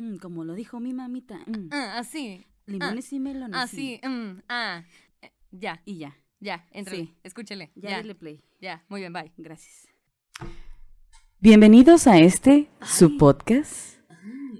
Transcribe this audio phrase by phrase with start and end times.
[0.00, 1.38] Mm, como lo dijo mi mamita.
[1.46, 2.46] mm, Ah, así.
[2.66, 3.60] limones y melones.
[3.60, 4.00] Así.
[4.02, 4.82] mm, ah.
[5.20, 6.16] Eh, Ya, Y ya.
[6.40, 6.96] ya, entre.
[6.96, 7.14] Sí.
[7.22, 7.70] Escúchele.
[7.74, 8.40] Ya, Ya, dale play.
[8.62, 8.82] ya.
[8.88, 9.30] Muy bien, bye.
[9.36, 9.88] Gracias.
[11.40, 13.98] Bienvenidos a este, su podcast,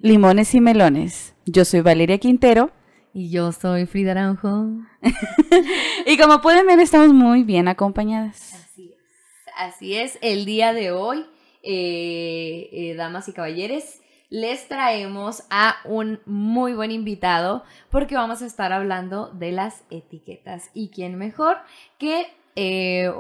[0.03, 1.35] Limones y Melones.
[1.47, 2.71] Yo soy Valeria Quintero
[3.15, 4.69] Y yo soy Frida Aranjo.
[6.07, 8.53] y como pueden ver estamos muy bien acompañadas.
[8.55, 9.53] Así es.
[9.57, 10.19] Así es.
[10.23, 11.25] El día de hoy,
[11.63, 14.01] eh, eh, damas y caballeres,
[14.31, 20.71] les traemos a un muy buen invitado porque vamos a estar hablando de las etiquetas.
[20.73, 21.59] ¿Y quién mejor
[21.99, 22.27] que...
[22.57, 23.13] eh,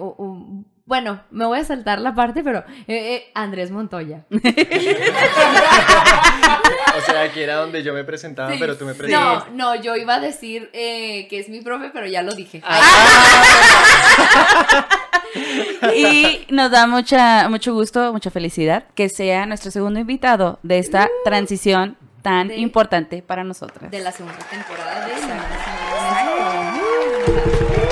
[0.86, 4.26] bueno, me voy a saltar la parte, pero eh, eh, Andrés Montoya.
[6.96, 8.56] O sea, aquí era donde yo me presentaba, Sí.
[8.58, 9.50] pero tú me presentaste.
[9.52, 12.62] No, no, yo iba a decir eh, que es mi profe, pero ya lo dije.
[15.94, 21.08] Y nos da mucha, mucho gusto, mucha felicidad que sea nuestro segundo invitado de esta
[21.24, 23.90] transición tan De- importante para nosotras.
[23.90, 25.12] De la segunda temporada de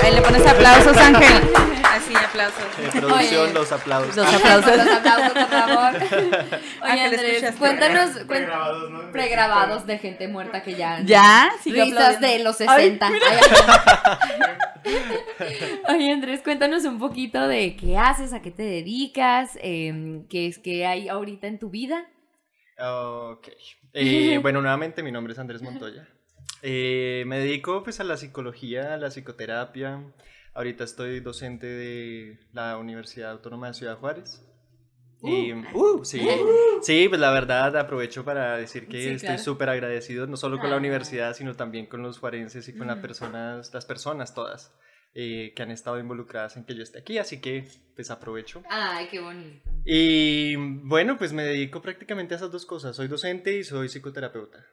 [0.05, 1.43] Ahí le pones aplausos, Ángel.
[2.15, 2.63] Así, aplausos.
[2.77, 3.53] En producción, Oye.
[3.53, 4.15] los aplausos.
[4.15, 4.87] Los Los aplausos.
[4.89, 5.95] aplausos, por favor.
[6.81, 9.11] Oye, Ángel, Andrés, cuéntanos, Pregrabados, ¿no?
[9.11, 11.01] pregrabados de gente muerta que ya.
[11.01, 11.51] ¿Ya?
[11.61, 13.07] Sigue Risas de los Ay, 60.
[13.07, 13.13] Ay,
[15.95, 20.57] Oye, Andrés, cuéntanos un poquito de qué haces, a qué te dedicas, eh, qué es
[20.57, 22.05] que hay ahorita en tu vida.
[22.79, 23.49] Ok.
[23.93, 26.07] Eh, bueno, nuevamente mi nombre es Andrés Montoya.
[26.61, 30.01] Eh, me dedico pues a la psicología, a la psicoterapia.
[30.53, 34.45] Ahorita estoy docente de la Universidad Autónoma de Ciudad Juárez.
[35.21, 36.25] Y, uh, sí,
[36.81, 39.43] sí, pues la verdad aprovecho para decir que Sí, estoy claro.
[39.43, 40.79] súper agradecido, no solo con la Ah.
[40.79, 43.01] universidad, sino también con los juarenses y con las Ujú.
[43.07, 44.73] personas, las personas todas
[45.15, 48.63] eh, que han estado involucradas en que yo esté aquí, así que pues aprovecho.
[48.69, 49.69] Ay, qué bonito.
[49.83, 52.95] Y bueno, pues me dedico prácticamente a esas dos cosas.
[52.95, 54.65] Soy docente y soy psicoterapeuta.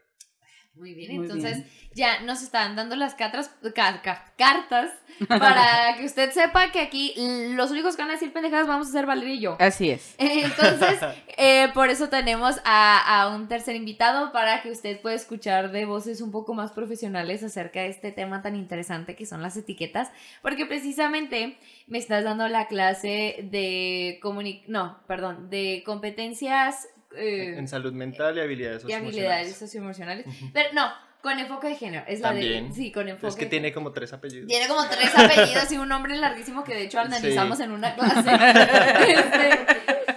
[0.77, 1.71] Muy bien, Muy entonces bien.
[1.95, 4.91] ya nos están dando las catras, ca- ca- cartas
[5.27, 7.15] para que usted sepa que aquí
[7.55, 9.57] los únicos que van a decir pendejadas vamos a ser Valeria y yo.
[9.59, 10.15] Así es.
[10.19, 11.01] Entonces,
[11.39, 15.87] eh, por eso tenemos a, a un tercer invitado para que usted pueda escuchar de
[15.87, 20.11] voces un poco más profesionales acerca de este tema tan interesante que son las etiquetas,
[20.43, 21.57] porque precisamente
[21.87, 28.37] me estás dando la clase de comuni no, perdón, de competencias eh, En salud mental
[28.37, 30.25] y habilidades y habilidades socioemocionales.
[30.27, 30.91] socioemocionales, pero no,
[31.23, 32.69] con enfoque de género, es la También.
[32.69, 33.29] de sí, con enfoque.
[33.29, 34.47] Es que tiene como tres apellidos.
[34.49, 37.65] Tiene como tres apellidos y un nombre larguísimo que de hecho analizamos Sí.
[37.65, 38.31] en una clase.
[39.09, 40.16] Este,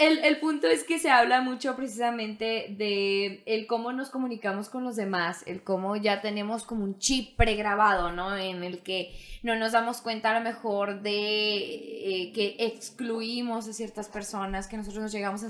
[0.00, 4.82] el, el punto es que se habla mucho precisamente de el cómo nos comunicamos con
[4.82, 8.34] los demás, el cómo ya tenemos como un chip pregrabado, ¿no?
[8.34, 13.74] En el que no nos damos cuenta a lo mejor de eh, que excluimos a
[13.74, 15.48] ciertas personas, que nosotros nos llegamos a,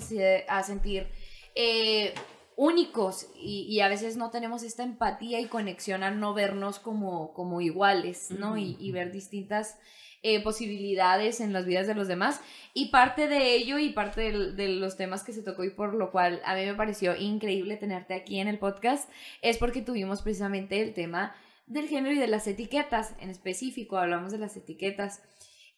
[0.49, 1.06] a sentir
[1.55, 2.12] eh,
[2.56, 7.33] únicos y, y a veces no tenemos esta empatía y conexión al no vernos como,
[7.34, 8.56] como iguales, ¿no?
[8.59, 9.78] y, y ver distintas
[10.22, 12.41] eh, posibilidades en las vidas de los demás.
[12.75, 15.94] Y parte de ello y parte del- de, los temas que se tocó y por
[15.94, 19.10] lo cual a mí me pareció increíble tenerte aquí en el podcast
[19.42, 21.34] es porque tuvimos precisamente el tema
[21.66, 23.14] del género y de las etiquetas.
[23.20, 25.22] En específico hablamos de las etiquetas.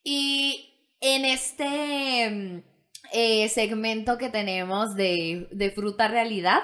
[0.04, 2.62] Y en este mm,
[3.12, 6.62] eh, segmento que tenemos de, de fruta realidad,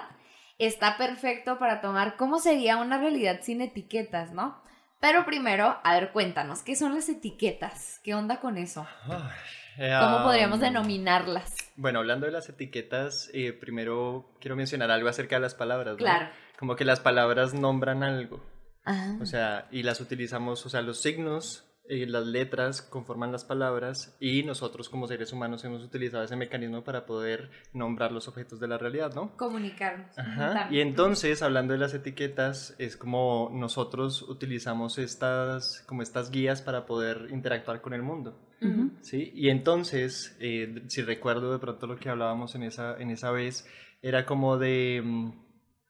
[0.59, 4.61] está perfecto para tomar cómo sería una realidad sin etiquetas, ¿no?
[5.01, 8.01] Pero primero, a ver, cuéntanos, ¿qué son las etiquetas?
[8.03, 8.87] ¿Qué onda con eso?
[9.07, 11.55] ¿Cómo podríamos am, denominarlas?
[11.77, 15.93] Bueno, hablando de las etiquetas, eh, primero quiero mencionar algo acerca de las palabras.
[15.93, 15.99] ¿no?
[15.99, 16.29] Claro.
[16.59, 18.45] Como que las palabras nombran algo.
[18.85, 23.45] Ah, O sea, y las utilizamos, o sea, los signos y las letras conforman las
[23.45, 28.61] palabras y nosotros como seres humanos hemos utilizado ese mecanismo para poder nombrar los objetos
[28.61, 29.37] de la realidad, ¿no?
[29.37, 30.19] comunicarnos.
[30.19, 30.69] Ajá.
[30.71, 36.87] Y entonces, hablando de las etiquetas, es como nosotros utilizamos estas, como estas guías para
[36.87, 38.39] poder interactuar con el mundo.
[38.61, 38.91] Ujú.
[39.01, 39.33] ¿sí?
[39.35, 43.67] Y entonces, eh, si recuerdo de pronto lo que hablábamos en esa, en esa vez,
[44.03, 45.31] era como de mm,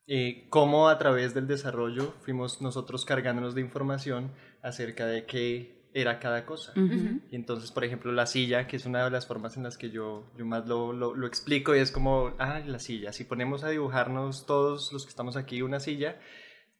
[0.06, 6.18] eh, cómo a través del desarrollo fuimos nosotros cargándonos de información acerca de qué era
[6.18, 6.72] cada cosa.
[6.77, 7.21] Ujú.
[7.30, 9.91] Y entonces, por ejemplo, la silla, que es una de las formas en las que
[9.91, 13.65] yo, yo más lo, lo, lo explico, y es como, ah, la silla, si ponemos
[13.65, 16.16] a dibujarnos todos los que estamos aquí una silla,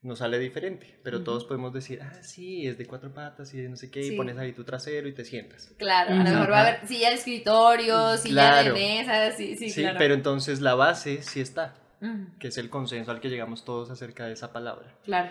[0.01, 1.25] nos sale diferente, pero Ujú.
[1.25, 4.15] todos podemos decir, ah, sí, es de cuatro patas y de no sé qué, Sí.
[4.15, 5.75] y pones ahí tu trasero y te sientas.
[5.77, 8.33] Claro, a lo mejor va a haber silla de escritorio, silla
[8.63, 8.75] Claro.
[8.75, 9.99] de mesa, sí, sí, Sí, claro.
[9.99, 13.91] pero entonces la base sí está, Ujú, que es el consenso al que llegamos todos
[13.91, 14.95] acerca de esa palabra.
[15.03, 15.31] Claro.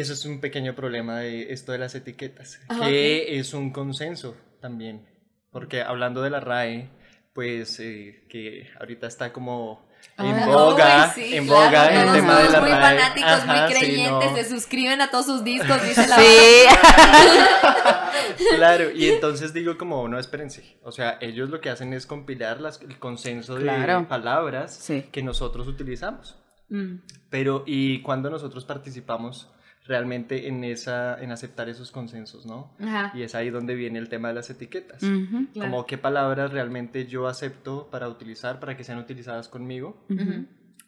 [0.00, 4.36] Eso es un pequeño problema de esto de las etiquetas, Ah, que es un consenso
[4.60, 5.06] también,
[5.50, 6.88] porque hablando de la RAE,
[7.34, 9.86] pues eh, que ahorita está como
[10.18, 12.98] en Ay, boga, sí, en claro, boga el todos tema de la muy RAE.
[12.98, 14.36] fanáticos, Ajá, muy sí, creyentes, no.
[14.36, 16.26] se suscriben a todos sus discos, dice la Sí.
[18.56, 22.60] Claro, y entonces digo como, no, espérense, o sea, ellos lo que hacen es compilar
[22.60, 24.06] las, el consenso de Claro.
[24.08, 25.06] palabras Sí.
[25.12, 26.36] que nosotros utilizamos.
[26.68, 26.96] Mm.
[27.30, 29.50] Pero, ¿y cuando nosotros participamos
[29.84, 32.76] realmente en, esa, en aceptar esos consensos, no?
[32.80, 35.00] Ajá, Y es ahí donde viene el tema de las etiquetas.
[35.00, 35.46] Claro.
[35.54, 40.06] Como qué palabras realmente yo acepto para utilizar, para que sean utilizadas conmigo.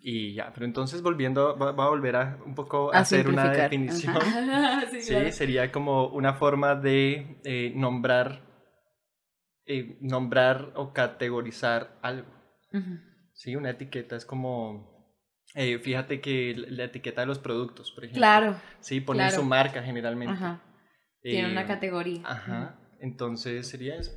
[0.06, 3.50] Y ya, pero entonces volviendo, va, va a volver a un poco a, hacer una
[3.50, 4.14] definición.
[4.90, 5.32] sí, Sí, claro.
[5.32, 8.42] sería como una forma de eh, nombrar,
[9.64, 12.28] eh, nombrar o categorizar algo.
[12.72, 12.98] Ujú.
[13.32, 14.93] Sí, una etiqueta es como,
[15.54, 18.20] eh, fíjate que la etiqueta de los productos, por ejemplo.
[18.20, 19.36] Claro, Sí, ponen claro.
[19.42, 20.34] su marca generalmente.
[20.34, 20.62] ajá.
[21.22, 22.20] Tiene una Eh, categoría.
[22.24, 24.10] Ajá, entonces sería eso.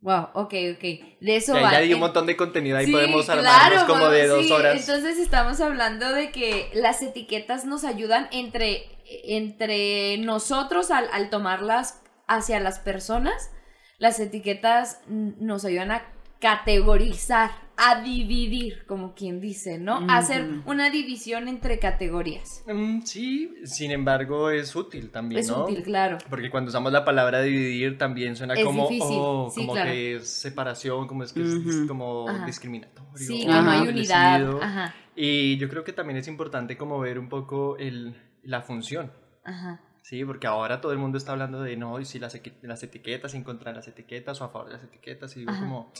[0.00, 0.82] Wow, ok, ok.
[1.20, 1.72] De eso Ya, va.
[1.72, 4.46] ya di un En- montón de contenido, ahí Sí, podemos armarnos claro, como de dos
[4.46, 4.80] sí, horas.
[4.88, 8.84] Entonces estamos hablando de que las etiquetas nos ayudan entre,
[9.24, 13.50] entre nosotros al, al tomarlas hacia las personas.
[13.98, 16.02] Las etiquetas nos ayudan a
[16.40, 20.04] categorizar, a dividir, como quien dice, ¿no?
[20.10, 22.64] A hacer una división entre categorías.
[22.66, 25.62] Mm, sí, sin embargo es útil también, Es ¿no?
[25.64, 26.18] útil, claro.
[26.28, 29.90] Porque cuando usamos la palabra dividir también suena Es como, difícil, oh, sí, como claro.
[29.92, 31.86] que es separación, como es que es Ujú.
[31.86, 32.46] como Ajá.
[32.46, 32.98] discriminatorio.
[33.16, 34.60] Sí, o que no hay unidad.
[34.60, 39.12] Ajá, Y yo creo que también es importante como ver un poco el, la función,
[39.44, 39.80] ajá.
[40.02, 40.24] ¿sí?
[40.24, 43.44] Porque ahora todo el mundo está hablando de, no, y si las, las etiquetas, en
[43.44, 45.60] contra de las etiquetas o a favor de las etiquetas, y digo Ajá.
[45.60, 45.92] como,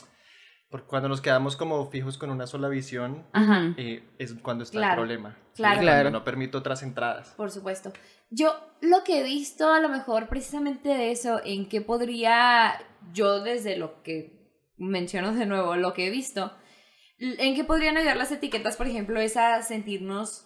[0.69, 3.25] porque cuando nos quedamos como fijos con una sola visión,
[3.77, 5.37] eh, es cuando está Claro, el problema.
[5.55, 5.75] claro.
[5.77, 6.11] Cuando Claro.
[6.11, 7.33] no permito otras entradas.
[7.35, 7.91] Por supuesto.
[8.29, 12.73] Yo lo que he visto a lo mejor precisamente de eso, en qué podría
[13.13, 14.37] yo desde lo que
[14.77, 16.53] menciono de nuevo, lo que he visto,
[17.17, 20.45] en qué podrían ayudar las etiquetas, por ejemplo, es a sentirnos,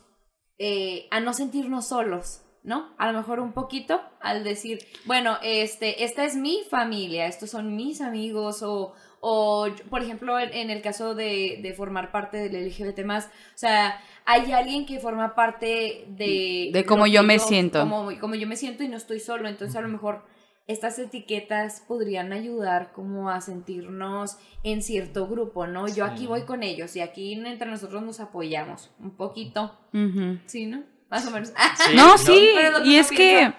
[0.58, 2.40] eh, a no sentirnos solos.
[2.66, 2.96] ¿No?
[2.98, 7.76] A lo mejor un poquito al decir, bueno, este, esta es mi familia, estos son
[7.76, 8.94] mis amigos, o,
[9.26, 13.22] o por ejemplo, en, en el caso de, de formar parte del LGBT o
[13.56, 16.72] sea, hay alguien que forma parte de...
[16.74, 17.80] De cómo yo me siento.
[17.80, 20.26] Como, como yo me siento y no estoy solo, entonces a lo mejor
[20.68, 25.88] estas etiquetas podrían ayudar como a sentirnos en cierto grupo, ¿no?
[25.88, 30.40] Yo aquí voy con ellos y aquí entre nosotros nos apoyamos un poquito, Ujú.
[30.48, 30.84] ¿sí, no?
[31.10, 31.54] Más o menos.
[31.78, 32.50] Sí, No, sí,
[32.84, 33.54] y es que,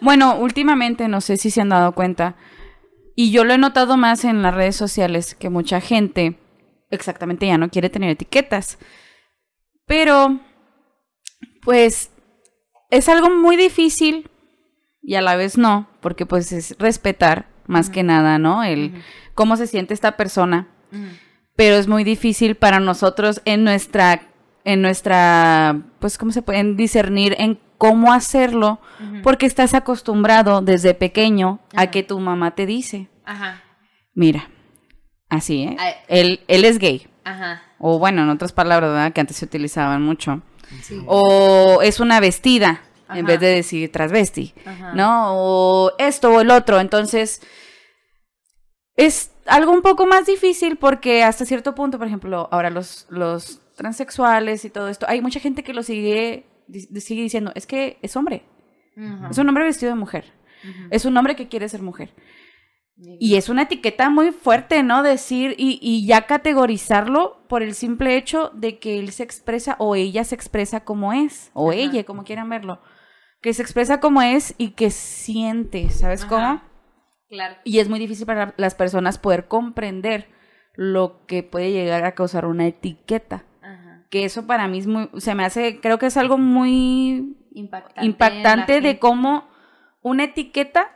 [0.00, 2.34] bueno, últimamente no sé si se han dado cuenta,
[3.14, 6.38] y yo lo he notado más en las redes sociales, que mucha gente
[6.90, 8.78] exactamente ya no quiere tener etiquetas.
[9.86, 10.40] Pero,
[11.62, 12.10] pues,
[12.90, 14.30] es algo muy difícil
[15.02, 18.62] y a la vez no, porque pues es respetar más que nada, ¿no?
[18.64, 19.02] El
[19.34, 20.68] cómo se siente esta persona
[21.56, 24.28] pero es muy difícil para nosotros en nuestra
[24.64, 28.80] en nuestra pues cómo se pueden discernir en cómo hacerlo
[29.22, 31.82] porque estás acostumbrado desde pequeño Ajá.
[31.82, 33.62] a que tu mamá te dice Ajá,
[34.14, 34.48] mira
[35.28, 35.92] así eh Ay.
[36.08, 39.12] él él es gay ajá, o bueno en otras palabras ¿verdad?
[39.12, 40.40] que antes se utilizaban mucho
[40.82, 41.02] sí.
[41.06, 44.94] o es una vestida en vez de decir transvesti Ajá.
[44.94, 45.34] ¿no?
[45.36, 46.80] O esto o el otro.
[46.80, 47.42] Entonces,
[48.96, 53.60] es algo un poco más difícil porque hasta cierto punto, por ejemplo, ahora los, los
[53.74, 56.46] transexuales y todo esto, hay mucha gente que lo sigue,
[56.96, 58.44] sigue diciendo, es que es hombre,
[59.30, 60.32] es un hombre vestido de mujer,
[60.90, 62.14] es un hombre que quiere ser mujer.
[62.96, 65.02] Y es una etiqueta muy fuerte, ¿no?
[65.02, 69.96] Decir y, y ya categorizarlo por el simple hecho de que él se expresa o
[69.96, 71.80] ella se expresa como es, o Ajá.
[71.80, 72.80] ella, como quieran verlo,
[73.40, 76.28] que se expresa como es y que siente, ¿sabes Ajá.
[76.28, 76.62] cómo?
[77.28, 77.56] Claro.
[77.64, 80.28] Y es muy difícil para las personas poder comprender
[80.76, 83.44] lo que puede llegar a causar una etiqueta.
[84.14, 88.80] Que eso para mí es muy, se me hace, creo que es algo muy Impactante.
[88.80, 89.48] de cómo
[90.02, 90.92] una etiqueta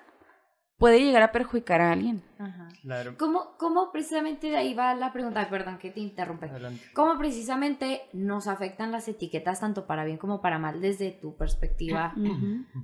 [0.77, 2.23] puede llegar a perjudicar a alguien.
[2.39, 2.69] Ajá.
[2.81, 3.17] Claro.
[3.19, 5.41] ¿Cómo, ¿Cómo precisamente de ahí va la pregunta?
[5.41, 6.47] Ay, perdón que te interrumpe.
[6.47, 6.81] Adelante.
[6.95, 12.15] ¿Cómo precisamente nos afectan las etiquetas tanto para bien como para mal desde tu perspectiva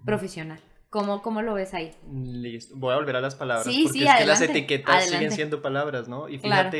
[0.04, 0.58] profesional?
[0.90, 1.92] ¿Cómo, ¿Cómo lo ves ahí?
[2.12, 2.74] Listo.
[2.76, 3.72] Voy a volver a las palabras.
[3.72, 6.28] Sí, porque sí, es que las adelante, etiquetas siguen siendo palabras, ¿no?
[6.28, 6.70] Y Claro.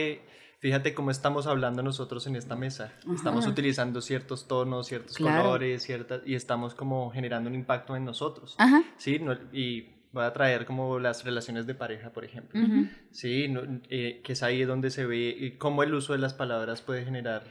[0.64, 2.90] Fíjate, cómo estamos hablando nosotros en esta mesa.
[3.14, 3.52] Estamos Ajá.
[3.52, 5.42] utilizando ciertos tonos, ciertos Claro.
[5.42, 8.54] colores, ciertas, y estamos como generando un impacto en nosotros.
[8.56, 8.82] Ajá.
[8.96, 12.58] Sí, no- y voy a traer como las relaciones de pareja, por ejemplo.
[12.58, 12.86] Ujú.
[13.10, 16.32] Sí, no- eh, que es ahí donde se ve eh, cómo el uso de las
[16.32, 17.42] palabras puede generar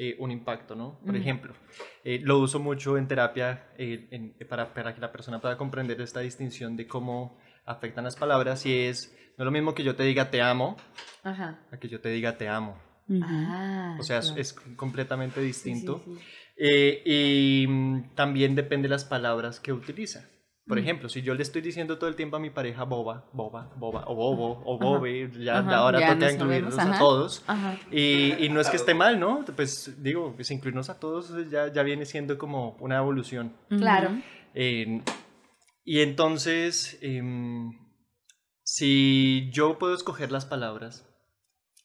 [0.00, 0.98] eh, un impacto, ¿no?
[1.00, 1.18] Por Ujú.
[1.18, 1.54] ejemplo,
[2.02, 6.00] eh, lo uso mucho en terapia eh, en- para, para que la persona pueda comprender
[6.00, 9.94] esta distinción de cómo afectan las palabras y es, no es lo mismo que yo
[9.96, 10.76] te diga te amo
[11.22, 11.60] Ajá.
[11.72, 12.76] a que yo te diga te amo.
[13.22, 14.40] Ah, O sea, es- claro.
[14.40, 16.02] es completamente Sí, sí, distinto.
[16.04, 16.12] sí.
[16.58, 20.28] Eh, y mm, también depende de las palabras que utiliza.
[20.66, 23.72] Por ejemplo, si yo le estoy diciendo todo el tiempo a mi pareja boba, boba,
[23.76, 24.84] boba, o bobo, o Ajá.
[24.84, 27.44] bobe, ya Ajá, ahora ya toca nos incluirlos volvemos, a todos.
[27.46, 27.78] Ajá.
[27.90, 29.46] Y, y no es que esté mal, ¿no?
[29.56, 33.54] Pues digo, pues incluirnos a todos ya, ya viene siendo como una evolución.
[33.70, 34.10] Claro.
[34.52, 35.00] Eh,
[35.86, 37.70] y entonces, em,
[38.78, 41.04] si yo puedo escoger las palabras,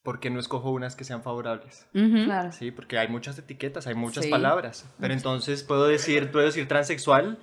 [0.03, 1.87] ¿por qué no escojo unas que sean favorables?
[1.91, 2.51] Claro.
[2.51, 4.29] Sí, porque hay muchas etiquetas, hay muchas Sí.
[4.31, 4.87] palabras.
[4.99, 7.39] Pero entonces puedo decir, puedo decir transexual,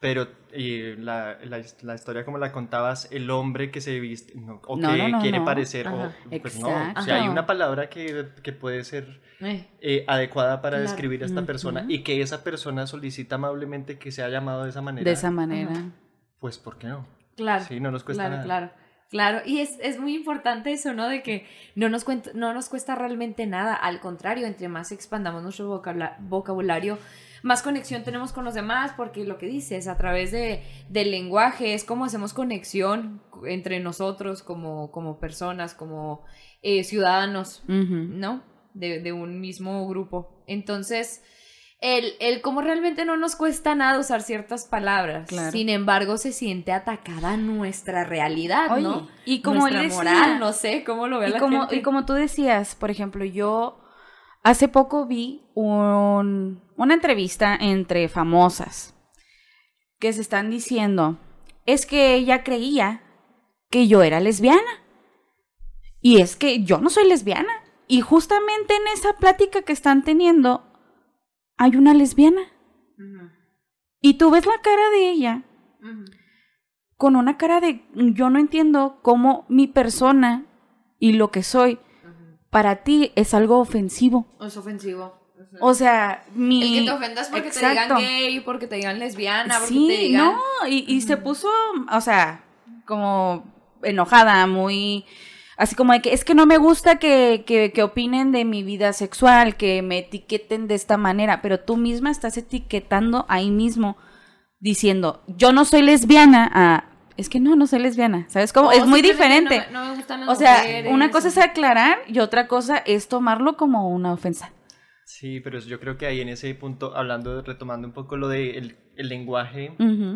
[0.00, 4.60] pero eh, la, la, la historia como la contabas, el hombre que se viste no,
[4.66, 5.44] o No, que no, no, quiere no.
[5.44, 6.10] parecer, o,
[6.42, 6.68] pues no.
[6.68, 7.00] Exacto.
[7.00, 10.90] O sea, hay una palabra que, que puede ser Eh, eh, adecuada para Claro.
[10.90, 14.82] describir a esta persona y que esa persona solicita amablemente que sea llamado de esa
[14.82, 15.04] manera.
[15.04, 15.72] De esa manera.
[16.40, 17.06] Pues, ¿por qué no?
[17.36, 17.64] Claro.
[17.66, 18.44] Sí, no nos cuesta claro, nada.
[18.44, 18.70] claro.
[19.10, 21.08] Claro, y es, es muy importante eso, ¿no?
[21.08, 23.74] De que no nos, cuenta, no nos cuesta realmente nada.
[23.74, 26.96] Al contrario, entre más expandamos nuestro vocabula- vocabulario,
[27.42, 31.74] más conexión tenemos con los demás, porque lo que dices, a través de, del lenguaje
[31.74, 36.24] es como hacemos conexión entre nosotros como, como personas, como
[36.62, 37.64] eh, ciudadanos.
[37.66, 38.42] ¿no?
[38.74, 40.44] De, de un mismo grupo.
[40.46, 41.24] Entonces,
[41.80, 45.28] el, el cómo realmente no nos cuesta nada usar ciertas palabras.
[45.28, 45.50] Claro.
[45.50, 49.08] Sin embargo, se siente atacada nuestra realidad, Oye, ¿no?
[49.24, 51.76] y como Nuestra él decía, moral, no sé cómo lo ve y la como, gente.
[51.76, 53.80] y como tú decías, por ejemplo, yo
[54.42, 58.94] hace poco vi un- una entrevista entre famosas
[59.98, 61.18] que se están diciendo,
[61.66, 63.02] es que ella creía
[63.70, 64.60] que yo era lesbiana.
[66.02, 67.52] Y es que yo no soy lesbiana.
[67.86, 70.69] Y justamente en esa plática que están teniendo,
[71.60, 72.40] hay una lesbiana.
[74.00, 75.42] Y tú ves la cara de ella
[76.96, 80.46] con una cara de yo no entiendo cómo mi persona
[80.98, 81.78] y lo que soy
[82.48, 84.26] para ti es algo ofensivo.
[84.40, 85.20] Es ofensivo.
[85.60, 86.62] O sea, mi...
[86.62, 87.96] el que te ofendas porque Exacto.
[87.96, 90.24] te digan gay, porque te digan lesbiana, porque sí, te digan...
[90.24, 91.48] no, y, y se puso,
[91.92, 92.42] o sea,
[92.86, 93.44] como
[93.82, 95.04] enojada, muy...
[95.60, 98.62] Así como de que es que no me gusta que, que, que opinen de mi
[98.62, 103.96] vida sexual, que me etiqueten de esta manera, pero tú misma estás etiquetando ahí mismo,
[104.58, 106.84] diciendo, yo no soy lesbiana, a,
[107.16, 108.68] es que no, no soy lesbiana, ¿sabes cómo?
[108.68, 109.58] O es muy diferente.
[109.58, 112.46] No, me- no me gustan las O sea, mujeres, una cosa es aclarar y otra
[112.48, 114.52] cosa es tomarlo como una ofensa.
[115.20, 118.76] Sí, pero yo creo que ahí en ese punto, hablando, retomando un poco lo del
[118.96, 119.72] el lenguaje,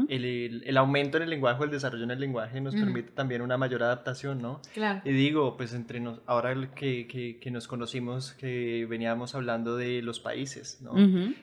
[0.08, 3.10] el, el- el aumento en el lenguaje o el desarrollo en el lenguaje nos permite
[3.12, 4.60] también una mayor adaptación, ¿no?
[4.72, 5.02] Claro.
[5.04, 10.00] Y digo, pues entre nos, ahora que, que, que nos conocimos, que veníamos hablando de
[10.00, 10.92] los países, ¿no?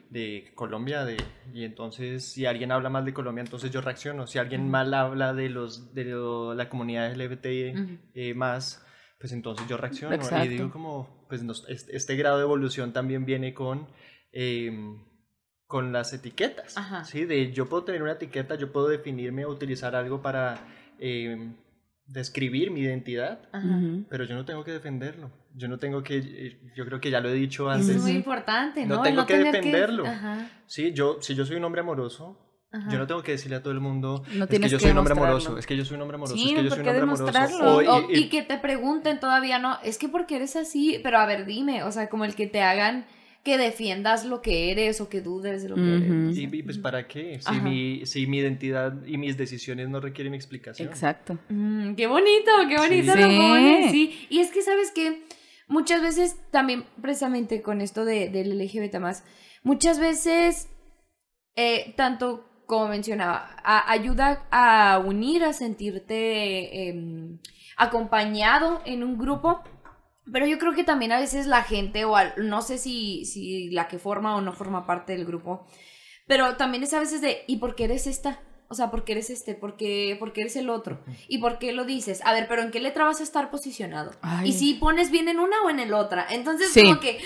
[0.09, 1.17] De Colombia, de,
[1.53, 4.25] y entonces si alguien habla mal de Colombia, entonces yo reacciono.
[4.25, 7.97] Si alguien mal habla de, los, de lo- la comunidad LGBTI Ujú.
[8.15, 8.83] eh, más,
[9.21, 10.13] pues entonces yo reacciono.
[10.15, 10.45] Exacto.
[10.45, 13.87] Y digo como, pues nos- este, este grado de evolución también viene con...
[14.33, 14.99] em,
[15.67, 17.05] con las etiquetas, Ajá.
[17.05, 17.23] ¿sí?
[17.23, 20.67] De yo puedo tener una etiqueta, yo puedo definirme o utilizar algo para
[20.99, 21.55] em,
[22.07, 23.79] describir mi identidad, Ajá.
[24.09, 25.31] Pero yo no tengo que defenderlo.
[25.55, 28.01] Yo no tengo que, eh, yo creo que ya lo he dicho Eso es antes.
[28.03, 29.01] muy importante, No ¿no?
[29.01, 30.05] tengo El que defenderlo.
[30.05, 32.91] Ajá, Sí, yo, si yo soy un hombre amoroso, ajá.
[32.91, 34.81] yo no tengo que decirle a todo el mundo, No es que tienes yo que
[34.83, 35.37] soy un hombre demostrarlo.
[35.47, 37.09] amoroso, es que yo soy un hombre amoroso, Sí, es que yo ¿por soy un
[37.09, 37.93] hombre amoroso.
[37.95, 41.25] O- y- y, que te pregunten todavía, no, es que porque eres así, pero a
[41.25, 43.05] ver, dime, o sea, como el que te hagan
[43.43, 46.37] que defiendas lo que eres o que dudes de lo que eres.
[46.37, 50.35] Y, y, pues para qué, si mi, si mi identidad y mis decisiones no requieren
[50.35, 50.87] explicación.
[50.87, 51.39] Exacto.
[51.49, 53.19] Mm, qué bonito, qué bonito Sí.
[53.19, 54.27] lo pones, sí.
[54.29, 55.23] Y es que, ¿sabes qué?
[55.67, 59.23] Muchas veces, también precisamente con esto de, del LGBT más,
[59.63, 60.67] muchas veces,
[61.55, 67.37] eh, tanto como mencionaba, ayuda a unir, a sentirte em,
[67.75, 69.61] acompañado en un grupo.
[70.31, 73.69] Pero yo creo que también a veces la gente, o al- no sé si, si
[73.71, 75.67] la que forma o no forma parte del grupo,
[76.27, 78.39] pero también es a veces de, ¿y por qué eres esta?
[78.71, 79.53] O sea, ¿por qué eres este?
[79.53, 81.01] ¿Por qué, por qué eres el otro?
[81.27, 82.21] ¿Y por qué lo dices?
[82.23, 84.11] A ver, pero ¿en qué letra vas a estar posicionado?
[84.21, 84.49] Ay.
[84.49, 86.25] Y si pones bien en una o en el otra.
[86.29, 86.83] Entonces, Sí.
[86.83, 87.19] como que,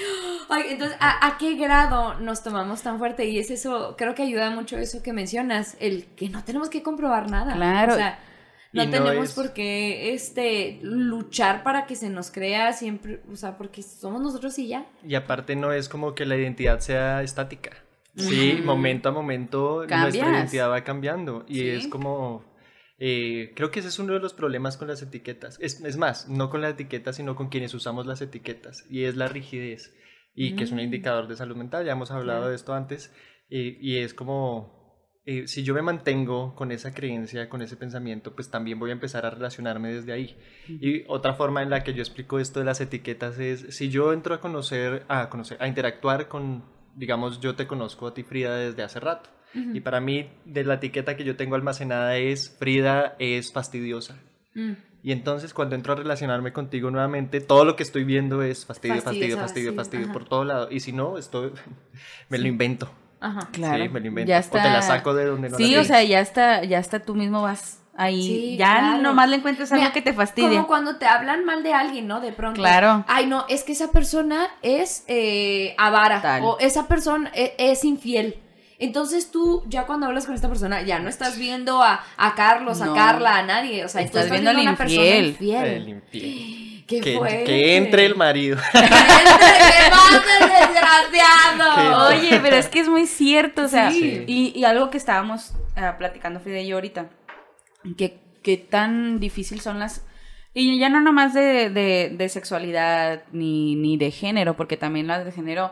[0.50, 3.26] ay, entonces, ¿a, a qué grado nos tomamos tan fuerte?
[3.26, 6.82] Y es eso, creo que ayuda mucho eso que mencionas, el que no tenemos que
[6.82, 7.54] comprobar nada.
[7.54, 7.94] Claro.
[7.94, 8.20] O sea,
[8.74, 13.56] no, tenemos es- por qué este, luchar para que se nos crea siempre, o sea,
[13.58, 14.86] porque somos nosotros y ya.
[15.08, 17.72] Y aparte no es como que la identidad sea estática.
[18.16, 20.16] Sí, momento a momento nuestra Cambias.
[20.36, 21.46] identidad va cambiando.
[21.48, 21.70] Y Sí.
[21.70, 22.46] es como...
[22.98, 25.58] eh, creo que ese es uno de los problemas con las etiquetas.
[25.60, 28.86] Es, es más, no con las etiquetas, sino con quienes usamos las etiquetas.
[28.90, 29.94] Y es la rigidez.
[30.34, 30.82] Y que es un Mm.
[30.82, 31.86] indicador de salud mental.
[31.86, 32.50] Ya hemos hablado Claro.
[32.50, 33.14] de esto antes.
[33.50, 34.74] Y, y es como...
[35.28, 38.94] eh, si yo me mantengo con esa creencia, con ese pensamiento, pues también voy a
[38.94, 40.38] empezar a relacionarme desde ahí.
[40.68, 44.14] Y otra forma en la que yo explico esto de las etiquetas es, si yo
[44.14, 46.64] entro a conocer, a conocer, a interactuar con,
[46.96, 49.30] digamos, yo te conozco a ti, Frida, desde hace rato.
[49.74, 54.18] Y para mí, de la etiqueta que yo tengo almacenada es, Frida es fastidiosa.
[54.54, 54.74] Mm.
[55.02, 59.02] Y entonces cuando entro a relacionarme contigo nuevamente, todo lo que estoy viendo es fastidio,
[59.02, 60.14] fastidio, fastidio, sí, fastidio ajá.
[60.14, 60.68] por todo lado.
[60.72, 61.54] Y si no, esto
[62.30, 62.92] me lo invento.
[63.22, 63.48] Ajá.
[63.54, 63.84] Claro.
[63.84, 64.28] Sí, me lo invento.
[64.30, 66.66] Ya O te la está- saco de donde no Sí, la o sea, ya está,
[66.66, 68.22] ya está, tú mismo vas ahí.
[68.22, 68.98] Sí, ya claro.
[69.02, 70.50] nomás le encuentras algo Mira, que te fastidia.
[70.50, 72.20] Como cuando te hablan mal de alguien, ¿no?
[72.22, 72.60] De pronto.
[72.60, 73.06] Claro.
[73.08, 76.22] Ay, no, es que esa persona es eh, avara.
[76.22, 76.44] Tal.
[76.44, 78.40] O esa persona e- es, infiel.
[78.78, 82.82] Entonces tú, ya cuando hablas con esta persona, ya no estás viendo a, a Carlos,
[82.82, 82.94] a No.
[82.94, 83.86] Carla, a nadie.
[83.86, 85.26] O sea, Estás estás viendo viendo a una persona infiel.
[85.28, 85.66] infiel.
[85.66, 86.72] El infiel.
[86.86, 87.44] ¡Qué Que, fuerte!
[87.46, 88.58] que entre el marido.
[88.72, 91.76] ¡Que entre el desgraciado!
[92.10, 94.24] Qué- Oye, pero es que es muy cierto, o sea, Sí.
[94.28, 97.08] y, y algo que estábamos eh, platicando Frida y yo ahorita,
[97.98, 100.06] que, que tan difícil son las...
[100.54, 105.26] Y ya no nomás de, de, de sexualidad ni, ni de género, porque también las
[105.26, 105.72] de género,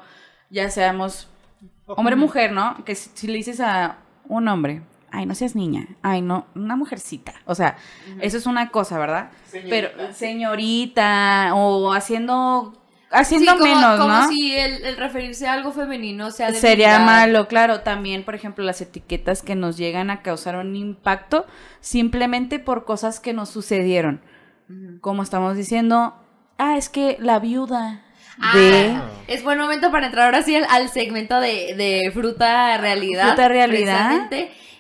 [0.50, 1.30] ya seamos
[1.86, 2.84] hombre o mujer, ¿no?
[2.84, 6.76] Que si, si le dices a un hombre, ay, no seas niña, ay, no, una
[6.76, 7.78] mujercita, o sea,
[8.20, 9.32] eso es una cosa, ¿verdad?
[9.70, 12.83] Pero señorita, o haciendo...
[13.14, 14.28] Haciendo Sí, como, menos, como ¿no?
[14.28, 17.82] si el, el referirse a algo femenino sea de Sería malo, claro.
[17.82, 21.46] También, por ejemplo, las etiquetas que nos llegan a causar un impacto
[21.80, 24.22] simplemente por cosas que nos sucedieron.
[25.02, 26.16] Como estamos diciendo,
[26.58, 28.02] ah, es que la viuda
[28.54, 28.94] de...
[28.96, 33.28] Ah, es buen momento para entrar ahora sí al, al segmento de, de fruta realidad.
[33.28, 34.28] Fruta realidad.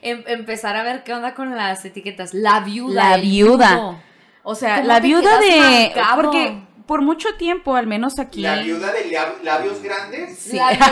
[0.02, 2.34] Em- empezar a ver qué onda con las etiquetas.
[2.34, 3.12] La viuda.
[3.12, 3.76] La viuda.
[3.76, 4.00] viudo.
[4.44, 5.92] O sea, ¿Cómo la viuda de...
[5.94, 6.22] marcado?
[6.22, 8.42] Porque por mucho tiempo, al menos aquí...
[8.42, 10.38] La viuda de lab- labios grandes.
[10.38, 10.58] Sí.
[10.58, 10.92] La viuda.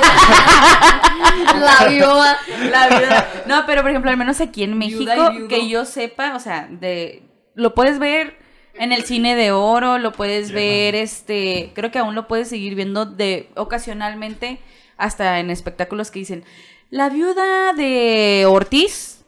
[1.59, 2.39] la viuda.
[2.69, 3.43] La viuda.
[3.47, 5.11] No, pero por ejemplo, al menos aquí en México,
[5.49, 7.23] que yo sepa, o sea, de
[7.55, 8.37] lo puedes ver
[8.75, 12.75] en el cine de oro, lo puedes ver, este, creo que aún lo puedes seguir
[12.75, 14.59] viendo de ocasionalmente
[14.97, 16.45] hasta en espectáculos que dicen
[16.89, 19.20] la viuda de Ortiz,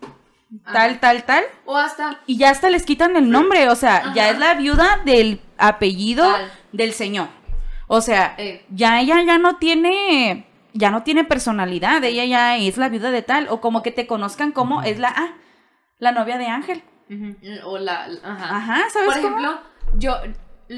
[0.71, 2.19] tal, tal, tal, O hasta.
[2.27, 6.23] y ya hasta les quitan el nombre, o sea, ya es la viuda del apellido
[6.31, 6.51] Tal.
[6.71, 7.27] del señor.
[7.87, 8.65] O sea, Eh.
[8.69, 13.21] ya ella ya no tiene ya no tiene personalidad, ella ya es la viuda de
[13.21, 15.33] tal o como que te conozcan como es la ah,
[15.99, 16.83] la novia de Ángel.
[17.65, 18.07] O la.
[18.23, 18.57] Ajá.
[18.57, 19.37] Ajá, ¿sabes Por cómo?
[19.37, 19.61] ejemplo,
[19.97, 20.17] yo.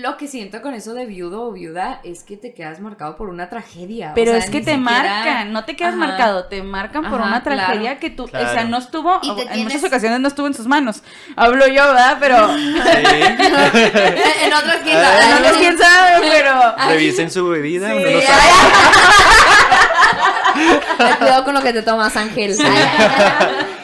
[0.02, 3.30] Lo que siento con eso de viudo o viuda es que te quedas marcado por
[3.30, 4.12] una tragedia.
[4.12, 6.08] o Pero sea, es que te siquiera- marcan, no te quedas Ajá.
[6.08, 8.00] marcado, te marcan por Ajá, una tragedia claro.
[8.00, 11.02] que tú, o sea, no estuvo, en tienes- muchas ocasiones no estuvo en sus manos.
[11.36, 12.18] Hablo yo, ¿verdad?
[12.20, 15.42] Pero en otras quién Ah, sabe.
[15.42, 17.90] no sé quién sabe, pero Revisen su bebida.
[17.90, 18.42] Sí, no sabe.
[21.20, 22.56] Cuidado con lo que te tomas, Ángel.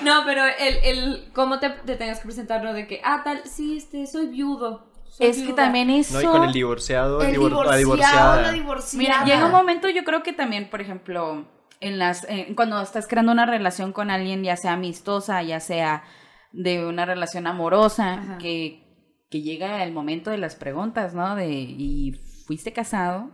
[0.04, 2.74] no, pero el, el cómo te, te tengas que presentar, ¿no?
[2.74, 4.91] De que, ah, tal, sí, este, soy viudo.
[5.12, 8.42] Soy es que también eso No, y con el divorciado, El divor- la divorciado, divorciada.
[8.42, 8.98] la divorciada.
[8.98, 11.46] Mira, llega un momento, yo creo que también, por ejemplo,
[11.80, 16.04] en las eh, cuando estás creando una relación con alguien, ya sea amistosa, ya sea
[16.52, 18.38] de una relación amorosa, Ajá.
[18.38, 18.84] que,
[19.30, 21.36] que llega el momento de las preguntas, ¿no?
[21.36, 22.14] De ¿y
[22.46, 23.30] fuiste casado?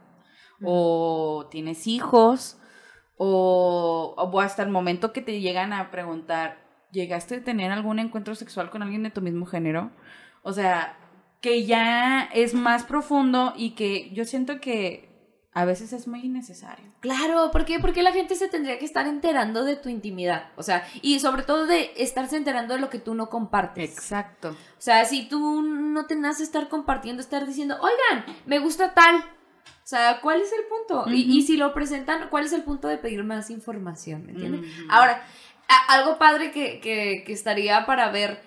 [0.63, 2.57] ¿O tienes hijos?
[3.17, 6.59] O, o hasta el momento que te llegan a preguntar,
[6.91, 9.91] ¿llegaste a tener algún encuentro sexual con alguien de tu mismo género?
[10.43, 10.97] O sea,
[11.41, 15.08] que ya es más profundo y que yo siento que
[15.54, 16.86] a veces es muy innecesario.
[17.00, 17.80] Claro, ¿por qué?
[17.80, 20.52] Porque la gente se tendría que estar enterando de tu intimidad.
[20.56, 23.91] O sea, y sobre todo de estarse enterando de lo que tú no compartes.
[23.91, 24.50] Exacto.
[24.50, 29.15] O sea, si tú no te nace estar compartiendo, estar diciendo, oigan, me gusta tal.
[29.15, 31.10] O sea, ¿cuál es el punto?
[31.10, 34.26] y, y si lo presentan, ¿cuál es el punto de pedir más información?
[34.26, 34.69] ¿Me entiendes?
[34.89, 35.23] Ahora,
[35.88, 38.43] algo padre que, que- que estaría para ver,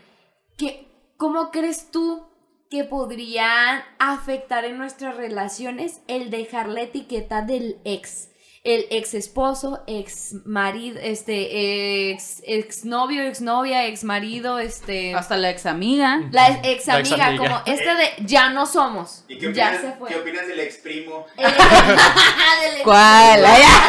[0.57, 2.27] que, ¿cómo crees tú
[2.71, 8.29] que podrían afectar en nuestras relaciones el dejar la etiqueta del ex?
[8.63, 15.15] El ex esposo, ex marido, este, ex, ex novio, ex novia, ex marido, este.
[15.15, 16.21] Hasta la ex amiga.
[16.31, 19.25] La ex La amiga, como este de ya no somos.
[19.29, 20.09] ¿Y qué ya opinas, se fue.
[20.11, 21.25] ¿qué opinas del ex primo?
[21.39, 23.47] El ex- del ex- ¿Cuál?
[23.47, 23.63] Ay,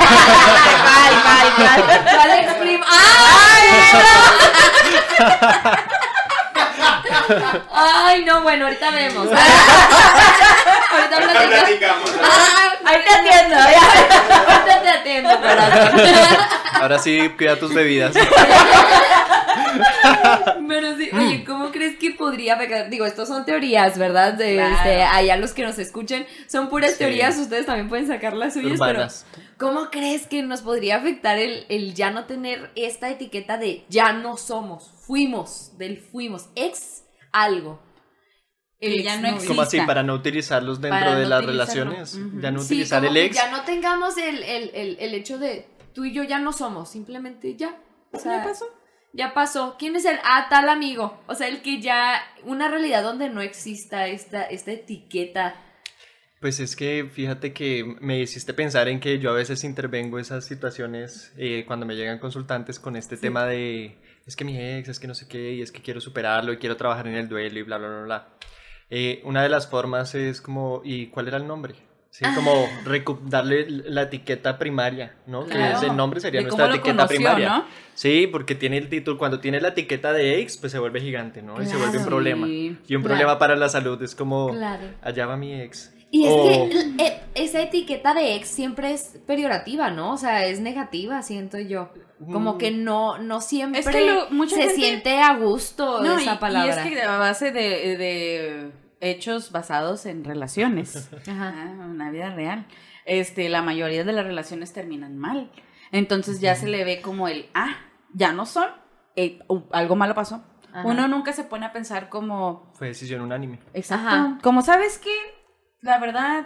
[0.82, 2.15] ¿Cuál, cuál, cuál?
[2.15, 2.84] ¿Cuál ex primo?
[2.88, 4.00] ¡Ay!
[7.72, 9.28] Ay, no, bueno, ahorita vemos.
[10.91, 12.12] ahorita Ahorita platicamos.
[12.24, 13.56] Ah, te atiendo.
[13.56, 13.82] ya.
[14.54, 15.30] Ahorita te atiendo.
[16.82, 18.15] Ahora sí, cuida tus bebidas.
[20.67, 22.89] Pero sí, oye, ¿cómo crees que podría afectar?
[22.89, 24.34] Digo, estos son teorías, ¿verdad?
[24.34, 24.76] De, Claro.
[24.76, 26.98] este, allá los que nos escuchen, son puras Sí.
[27.00, 29.26] teorías, ustedes también pueden sacar las suyas, Urbanas.
[29.34, 33.86] pero ¿cómo crees que nos podría afectar el, el ya no tener esta etiqueta de
[33.89, 37.82] ya no somos, fuimos, del fuimos, ex algo?
[38.80, 39.38] Que ya no.
[39.46, 39.86] Como así, exista.
[39.86, 41.91] para no utilizarlos dentro Para de no las utilizarlo.
[41.91, 42.41] relaciones.
[42.41, 43.36] Ya no Sí, utilizar el ex.
[43.36, 46.89] ya no tengamos el, el, el, el hecho de tú y yo ya no somos,
[46.89, 47.80] simplemente ya.
[48.12, 48.65] O sea, ¿Ya pasó?
[49.13, 49.76] Ya pasó.
[49.78, 51.22] ¿Quién es el ah, tal amigo?
[51.28, 52.22] O sea, el que ya.
[52.44, 55.56] Una realidad donde no exista esta, esta etiqueta.
[56.39, 60.44] Pues es que fíjate que me hiciste pensar en que yo a veces intervengo esas
[60.44, 63.96] situaciones eh, cuando me llegan consultantes con este tema de
[64.32, 66.58] es que mi ex, es que no sé qué, y es que quiero superarlo y
[66.58, 68.28] quiero trabajar en el duelo y bla, bla, bla, bla.
[68.89, 71.76] Eh, una de las formas es como, ¿y cuál era el nombre?
[72.12, 72.52] Sí, como
[72.86, 75.46] recu- darle la etiqueta primaria, ¿no?
[75.46, 75.78] Que Claro.
[75.78, 77.48] es el nombre sería nuestra etiqueta conoció, primaria.
[77.50, 77.65] ¿no?
[77.94, 81.41] Sí, porque tiene el título, cuando tiene la etiqueta de ex, pues se vuelve gigante,
[81.41, 81.62] ¿no?
[81.62, 82.48] Y se vuelve un problema.
[82.48, 83.04] Y un Claro.
[83.04, 84.54] problema para la salud es como,
[85.02, 85.94] allá va mi ex.
[86.13, 90.12] Y es que el- e- esa etiqueta de ex siempre es peyorativa, ¿no?
[90.13, 91.89] O sea, es negativa, siento yo.
[92.32, 92.58] Como Mm.
[92.58, 96.36] que no, no siempre Es que lo- mucha se gente- siente a gusto No, esa
[96.36, 96.67] y, palabra.
[96.86, 101.54] y es que a base de, de hechos basados en relaciones, Ajá.
[101.58, 102.67] ah, una vida real,
[103.06, 105.50] este, la mayoría de las relaciones terminan mal.
[105.91, 107.76] Entonces ya se le ve como el, ah,
[108.13, 108.67] ya no son,
[109.15, 110.43] eh, uh, algo malo pasó.
[110.74, 110.88] Ajá.
[110.88, 113.60] Uno nunca se pone a pensar como, Fue decisión unánime.
[113.74, 114.38] exacto, Ajá.
[114.43, 115.10] como sabes que,
[115.82, 116.46] la verdad,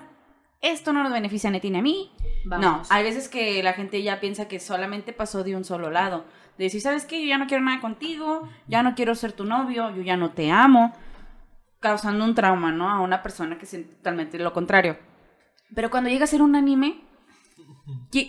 [0.61, 2.11] esto no nos beneficia a ti ni a mí.
[2.45, 2.65] Vamos.
[2.65, 6.25] No, hay veces que la gente ya piensa que solamente pasó de un solo lado.
[6.57, 7.21] De decir, ¿sabes qué?
[7.21, 10.31] Yo ya no quiero nada contigo, ya no quiero ser tu novio, yo ya no
[10.31, 10.93] te amo.
[11.79, 12.89] Causando un trauma, ¿no?
[12.89, 14.97] A una persona que siente totalmente lo contrario.
[15.75, 17.01] Pero cuando llega a ser un anime,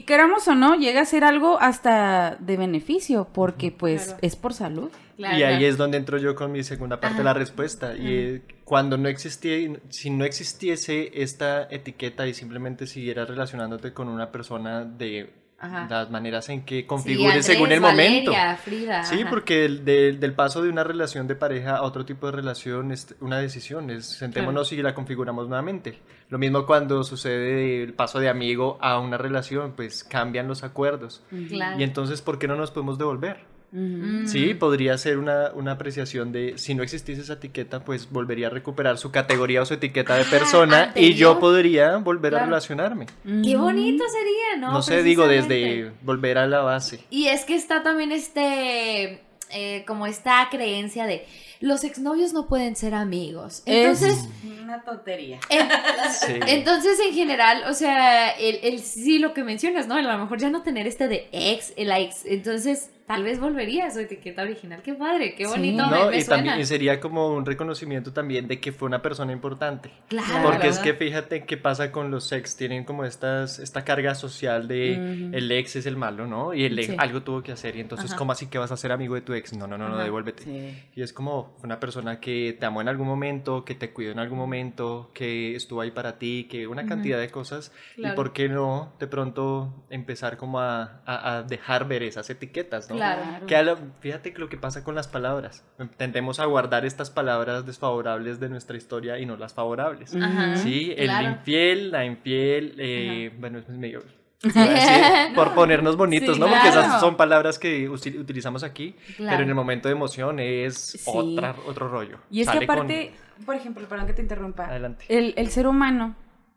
[0.06, 4.18] queramos o no, llega a ser algo hasta de beneficio, porque pues Claro.
[4.22, 4.90] es por salud.
[5.16, 5.66] Claro, y ahí claro.
[5.66, 7.94] es donde entro yo con mi segunda parte de la respuesta.
[7.96, 9.56] Y eh, cuando no existía,
[9.88, 15.86] si no existiese esta etiqueta y simplemente siguieras relacionándote con una persona de Ajá.
[15.88, 18.30] las maneras en que Sí, configure Andrés, según el momento.
[18.30, 19.30] Valeria, Frida, Sí, ajá.
[19.30, 22.92] porque el- del- del paso de una relación de pareja a otro tipo de relación
[22.92, 25.98] es una decisión, es sentémonos y la configuramos nuevamente.
[26.28, 31.22] Lo mismo cuando sucede el paso de amigo a una relación, pues cambian los acuerdos.
[31.48, 31.80] Claro.
[31.80, 33.55] Y entonces, ¿por qué no nos podemos devolver?
[33.72, 34.26] Mm.
[34.26, 38.50] Sí, podría ser una, una apreciación de si no existiese esa etiqueta, pues volvería a
[38.50, 43.06] recuperar su categoría o su etiqueta de Ah, persona y yo podría volver a relacionarme.
[43.24, 44.72] Qué bonito sería, ¿no?
[44.72, 47.00] No, sé, digo, desde volver a la base.
[47.10, 51.26] Y es que está también este, eh, como esta creencia de
[51.60, 53.62] los exnovios no pueden ser amigos.
[53.66, 55.40] Entonces, es una tontería.
[55.48, 55.68] en-
[56.20, 56.34] Sí.
[56.46, 59.94] entonces en general, o sea, el, el sí lo que mencionas, ¿no?
[59.96, 62.24] A lo mejor ya no tener este de ex, el ex.
[62.26, 64.82] Entonces, tal vez volvería a su etiqueta original.
[64.82, 65.50] Qué padre, qué Sí.
[65.50, 66.42] bonito me, No, me y suena.
[66.44, 69.90] también sería como un reconocimiento también de que fue una persona importante.
[70.08, 70.42] Claro.
[70.50, 74.66] Porque es que fíjate qué pasa con los ex, tienen como estas, esta carga social
[74.68, 74.94] de
[75.32, 76.52] el ex es el malo, ¿no?
[76.54, 76.96] Y el ex Sí.
[76.98, 78.18] algo tuvo que hacer y entonces, Ajá.
[78.18, 79.52] ¿cómo así que vas a ser amigo de tu ex?
[79.56, 80.42] No, no, no, no, devuélvete.
[80.42, 80.82] Sí.
[80.96, 84.18] Y es como una persona que te amó en algún momento, que te cuidó en
[84.18, 87.72] algún momento, que estuvo ahí para ti, que una cantidad de cosas.
[87.94, 88.14] Claro.
[88.14, 92.90] Y por qué no de pronto empezar como a, a- a dejar ver esas etiquetas,
[92.90, 92.95] ¿no?
[92.96, 93.46] Claro.
[93.46, 95.64] Que lo- fíjate que lo que pasa con las palabras.
[95.96, 100.14] Tendemos a guardar estas palabras desfavorables de nuestra historia y no las favorables.
[100.16, 100.56] Ajá.
[100.56, 101.30] Sí, el claro.
[101.30, 104.02] infiel, la infiel, eh, bueno, es medio...
[104.42, 106.46] decir, por ponernos bonitos, Sí, ¿no?
[106.46, 106.80] Porque claro.
[106.82, 109.30] esas son palabras que utilizamos aquí, Claro.
[109.32, 111.00] pero en el momento de emoción es Sí.
[111.06, 112.18] otra, otro rollo.
[112.30, 113.12] Y es Sale que con- aparte,
[113.46, 114.66] por ejemplo, perdón que te interrumpa.
[114.66, 115.04] Adelante.
[115.08, 116.16] El, el ser humano,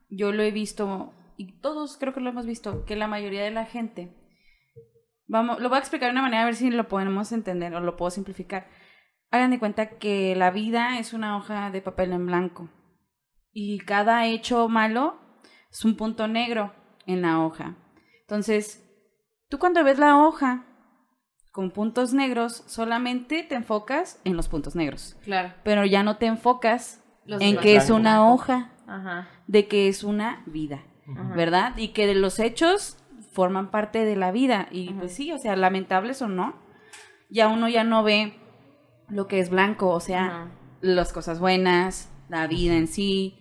[0.10, 3.52] yo lo he visto, y todos creo que lo hemos visto, que la mayoría de
[3.52, 4.12] la gente,
[5.30, 7.80] vamos, lo voy a explicar de una manera a ver si lo podemos entender o
[7.80, 8.68] lo puedo simplificar.
[9.32, 12.68] Hagan de cuenta que la vida es una hoja de papel en blanco
[13.54, 15.18] y cada hecho malo
[15.72, 16.74] es un punto negro
[17.06, 17.76] en la hoja.
[18.22, 18.84] Entonces,
[19.50, 20.65] tú cuando ves la hoja
[21.52, 25.52] con puntos negros, solamente te enfocas en los puntos negros Claro.
[25.63, 29.28] pero ya no te enfocas Los en que es una hoja, Ajá.
[29.48, 31.36] de que es una vida, Ajá.
[31.36, 31.78] ¿verdad?
[31.78, 32.98] Y que de los hechos
[33.32, 34.68] forman parte de la vida.
[34.72, 35.00] Y Ajá.
[35.00, 36.56] pues sí, o sea, lamentables o no,
[37.30, 38.36] ya uno ya no ve
[39.08, 43.36] lo que es blanco, o sea, las cosas buenas, la vida en sí,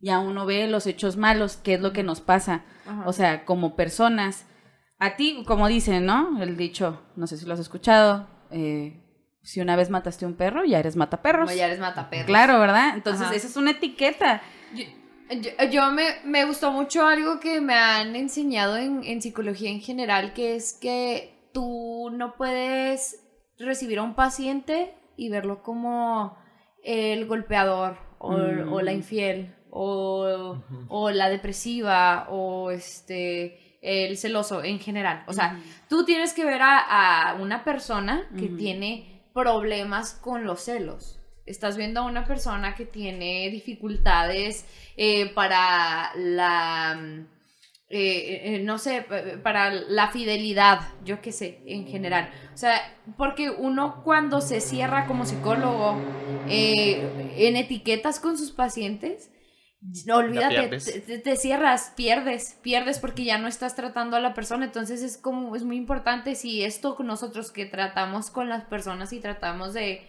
[0.00, 2.64] ya uno ve los hechos malos, qué es lo que nos pasa.
[2.86, 3.04] Ajá.
[3.06, 4.46] O sea, como personas,
[4.98, 6.42] a ti, como dicen, ¿no?
[6.42, 9.00] El dicho, no sé si lo has escuchado, eh,
[9.42, 11.46] si una vez mataste a un perro, ya eres mataperros.
[11.46, 12.26] Como ya eres mataperros.
[12.26, 12.94] Claro, ¿verdad?
[12.94, 13.34] Entonces, Ajá.
[13.34, 14.42] esa es una etiqueta.
[14.74, 14.84] Yo,
[15.30, 19.80] yo- yo me, me gustó mucho algo que me han enseñado en, en psicología en
[19.80, 23.20] general, que es que tú no puedes
[23.58, 26.36] recibir a un paciente y verlo como
[26.82, 28.72] el golpeador o, Mm.
[28.72, 30.56] o la infiel o,
[30.88, 35.24] o la depresiva o este el celoso en general.
[35.26, 35.60] O sea,
[35.90, 41.20] tú tienes que ver a, a una persona que tiene problemas con los celos.
[41.46, 46.98] Estás viendo a una persona que tiene dificultades eh, para la,
[47.90, 52.30] eh, eh, no sé, pa- para la fidelidad, yo qué sé, en general.
[52.54, 52.80] O sea,
[53.16, 55.98] porque uno cuando se cierra como psicólogo
[56.46, 59.30] eh, en etiquetas con sus pacientes,
[60.06, 60.68] no, olvídate,
[61.02, 64.64] te- te cierras, pierdes, pierdes porque ya no estás tratando a la persona.
[64.64, 69.20] Entonces es como, es muy importante si esto nosotros que tratamos con las personas y
[69.20, 70.06] tratamos de,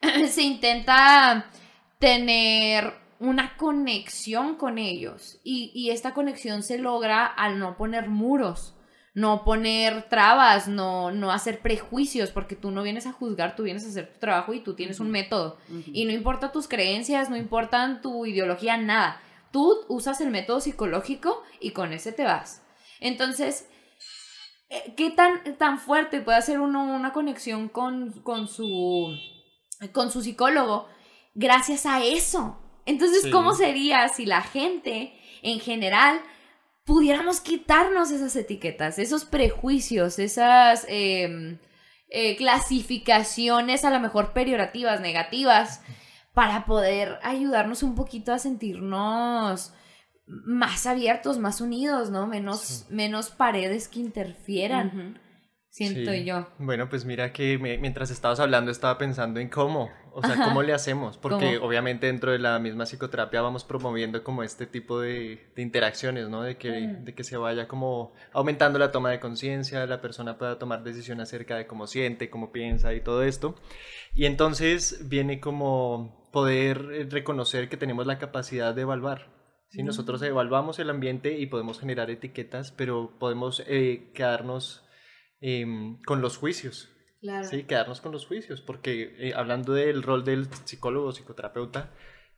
[0.30, 1.50] se intenta
[1.98, 8.76] tener una conexión con ellos y, y esta conexión se logra al no poner muros,
[9.18, 13.84] no poner trabas, no, no hacer prejuicios, porque tú no vienes a juzgar, tú vienes
[13.84, 15.58] a hacer tu trabajo y tú tienes un método.
[15.92, 19.20] Y no importa tus creencias, no importan tu ideología, nada.
[19.50, 22.62] Tú usas el método psicológico y con ese te vas.
[23.00, 23.68] Entonces,
[24.68, 29.16] eh, ¿qué tan, tan fuerte puede hacer uno una conexión con, con, su,
[29.92, 30.88] con su psicólogo
[31.34, 32.58] gracias a eso?
[32.86, 33.30] Entonces, Sí.
[33.30, 35.12] ¿cómo sería si la gente
[35.42, 36.20] en general
[36.84, 41.58] pudiéramos quitarnos esas etiquetas, esos prejuicios, esas em,
[42.08, 45.82] eh, clasificaciones a lo mejor peyorativas, negativas,
[46.32, 49.74] para poder ayudarnos un poquito a sentirnos
[50.26, 52.26] más abiertos, más unidos, ¿no?
[52.26, 52.84] Menos, Sí.
[52.88, 55.20] menos paredes que interfieran.
[55.78, 56.24] Siento Sí.
[56.24, 56.46] yo.
[56.58, 60.62] Bueno, pues mira que me- mientras estabas hablando estaba pensando en cómo, o sea, cómo
[60.62, 61.66] le hacemos, porque ¿Cómo?
[61.68, 66.42] obviamente dentro de la misma psicoterapia vamos promoviendo como este tipo de, de interacciones, ¿no?
[66.42, 67.04] De que, Mm.
[67.04, 71.20] de que se vaya como aumentando la toma de conciencia, la persona pueda tomar decisión
[71.20, 73.54] acerca de cómo siente, cómo piensa y todo esto.
[74.14, 79.28] Y entonces viene como poder eh, reconocer que tenemos la capacidad de evaluar.
[79.70, 79.82] ¿sí?
[79.82, 84.82] Nosotros evaluamos el ambiente y podemos generar etiquetas, pero podemos eh, quedarnos
[85.40, 86.88] em, con los juicios.
[87.20, 87.44] Claro.
[87.48, 91.90] Sí, quedarnos con los juicios, porque eh, hablando del rol del psicólogo o psicoterapeuta,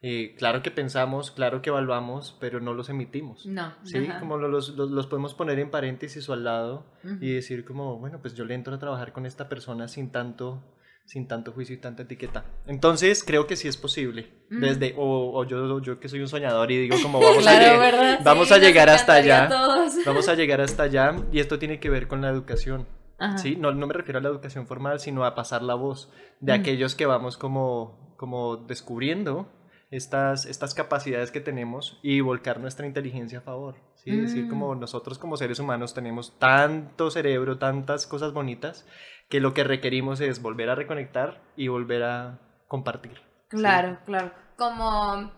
[0.03, 3.45] eh, claro que pensamos, claro que evaluamos, pero no los emitimos.
[3.45, 3.75] No.
[3.83, 4.19] Sí, Ajá.
[4.21, 7.17] como lo- los, los, los podemos poner en paréntesis o al lado Ujú.
[7.21, 10.63] y decir como, bueno, pues yo le entro a trabajar con esta persona sin tanto,
[11.05, 12.45] sin tanto juicio y tanta etiqueta.
[12.67, 14.31] Entonces creo que sí es posible.
[14.49, 17.81] Desde, o, o yo, yo que soy un soñador y digo como vamos a Claro,
[17.81, 18.21] ¿verdad?
[18.25, 19.47] vamos Sí, a llegar hasta allá.
[19.47, 19.89] a.
[20.07, 22.87] Vamos a llegar hasta allá y esto tiene que ver con la educación.
[23.19, 23.39] Ajá.
[23.39, 23.57] ¿sí?
[23.57, 26.11] No, no me refiero a la educación formal, sino a pasar la voz
[26.41, 29.51] de aquellos que vamos como, como descubriendo
[29.91, 33.77] estas, estas capacidades que tenemos y volcar nuestra inteligencia a favor.
[33.97, 34.11] ¿sí?
[34.17, 34.49] Decir Mm.
[34.49, 38.87] como nosotros como seres humanos tenemos tanto cerebro, tantas cosas bonitas,
[39.29, 43.15] que lo que requerimos es volver a reconectar y volver a compartir.
[43.51, 43.57] ¿sí?
[43.59, 44.33] Claro, claro.
[44.57, 45.33] Como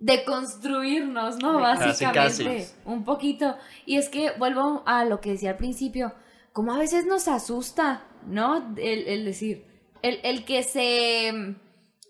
[0.00, 1.60] deconstruirnos, ¿no?
[1.60, 2.12] Básicamente.
[2.14, 2.74] casi.
[2.84, 3.56] Un poquito.
[3.86, 6.12] Y es que vuelvo a lo que decía al principio,
[6.52, 8.74] como a veces nos asusta, ¿no?
[8.76, 9.66] El, el decir,
[10.02, 11.56] el, el que se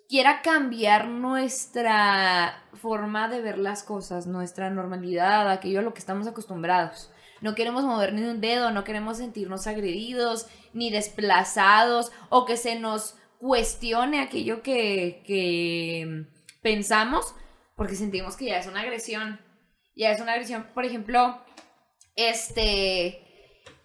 [0.08, 6.26] quiera cambiar nuestra forma de ver las cosas, nuestra normalidad, aquello a lo que estamos
[6.26, 7.10] acostumbrados.
[7.40, 12.78] No queremos mover ni un dedo, no queremos sentirnos agredidos, ni desplazados, o que se
[12.78, 16.26] nos cuestione aquello que, que
[16.62, 17.34] pensamos,
[17.76, 19.40] porque sentimos que ya es una agresión.
[19.94, 21.40] Ya es una agresión, por ejemplo,
[22.16, 23.27] este,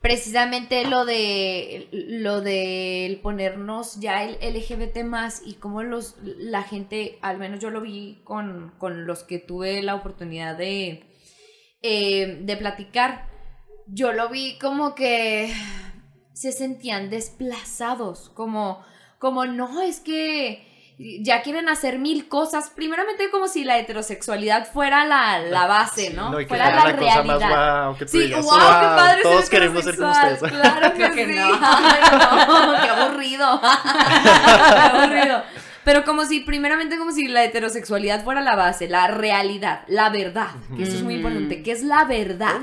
[0.03, 7.17] precisamente lo de, lo de ponernos ya el LGBT más y cómo los, la gente,
[7.21, 11.05] al menos yo lo vi con, con los que tuve la oportunidad de,
[11.81, 13.29] eh, de platicar,
[13.87, 15.53] yo lo vi como que
[16.33, 18.83] se sentían desplazados, como,
[19.19, 20.67] como no, es que
[20.99, 26.39] ya quieren hacer mil cosas, primeramente como si la heterosexualidad fuera la, la base, ¿no?
[26.39, 27.95] y que fuera la, la cosa más realidad.
[28.05, 30.33] tú Sí, digas, wow, qué "Wow, padre ser todos queremos ser como heterosexual".
[30.51, 30.61] ustedes.
[30.71, 31.35] Claro que sí.
[31.39, 31.59] no.
[31.61, 32.01] Ay,
[32.47, 33.61] no, qué aburrido.
[33.61, 35.43] qué aburrido.
[35.83, 40.51] Pero como si, primeramente como si la heterosexualidad fuera la base, la realidad, la verdad,
[40.75, 42.61] que eso es muy importante, que es la verdad.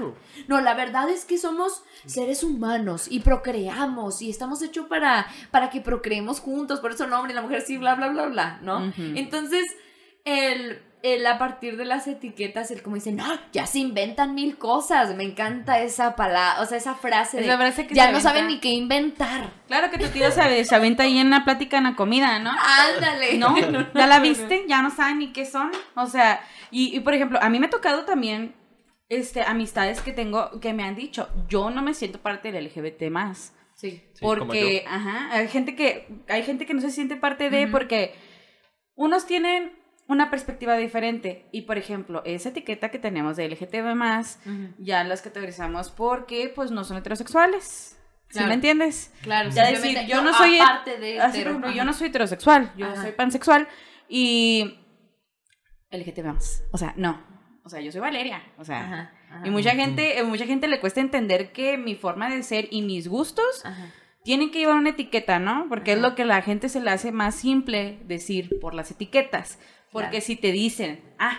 [0.48, 5.70] No, la verdad es que somos seres humanos y procreamos y estamos hechos para, para
[5.70, 8.58] que procreemos juntos, por eso el hombre y la mujer sí, bla, bla, bla, bla,
[8.62, 8.92] ¿no?
[8.96, 9.64] Entonces,
[10.24, 14.58] el, el a partir de las etiquetas, el como dicen, no, ya se inventan mil
[14.58, 18.12] cosas, me encanta esa palabra, o sea, esa frase de, Esa frase que ya se
[18.12, 18.28] no aventa.
[18.30, 19.50] saben ni qué inventar.
[19.66, 22.50] Claro que tu tío se, se avienta ahí en la plática en la comida, ¿no?
[22.50, 23.38] Ándale.
[23.38, 23.56] ¿No?
[23.94, 24.64] ¿Ya la viste?
[24.68, 25.70] Ya no saben ni qué son.
[25.94, 28.54] O sea, y, y, por ejemplo, a mí me ha tocado también
[29.08, 33.10] este, amistades que tengo que me han dicho, yo no me siento parte del LGBT
[33.10, 33.54] más.
[33.74, 33.90] Sí.
[34.12, 37.72] Sí, porque, ajá, hay gente que, hay gente que no se siente parte de, Ujú.
[37.72, 38.14] porque
[38.94, 39.79] unos tienen
[40.10, 41.46] una perspectiva diferente.
[41.52, 43.94] Y por ejemplo, esa etiqueta que tenemos de LGTB,
[44.78, 47.96] ya las categorizamos porque pues no son heterosexuales.
[48.28, 48.48] ¿Sí Claro.
[48.48, 49.12] me entiendes?
[49.22, 50.58] Claro, Ya decir, yo no soy-
[51.00, 53.02] de Así, ejemplo, yo no soy heterosexual, yo Ajá.
[53.02, 53.66] soy pansexual
[54.08, 54.78] y
[55.90, 56.36] LGTB
[56.72, 57.20] O sea, no.
[57.64, 58.42] O sea, yo soy Valeria.
[58.56, 59.46] O sea, Ajá, ajá.
[59.46, 62.82] y mucha gente, eh, mucha gente le cuesta entender que mi forma de ser y
[62.82, 63.90] mis gustos Ajá.
[64.24, 65.66] tienen que llevar una etiqueta, ¿no?
[65.68, 68.90] Porque es lo que a la gente se le hace más simple decir por las
[68.90, 69.58] etiquetas.
[69.92, 70.24] Porque Claro.
[70.24, 71.38] si te dicen, ah,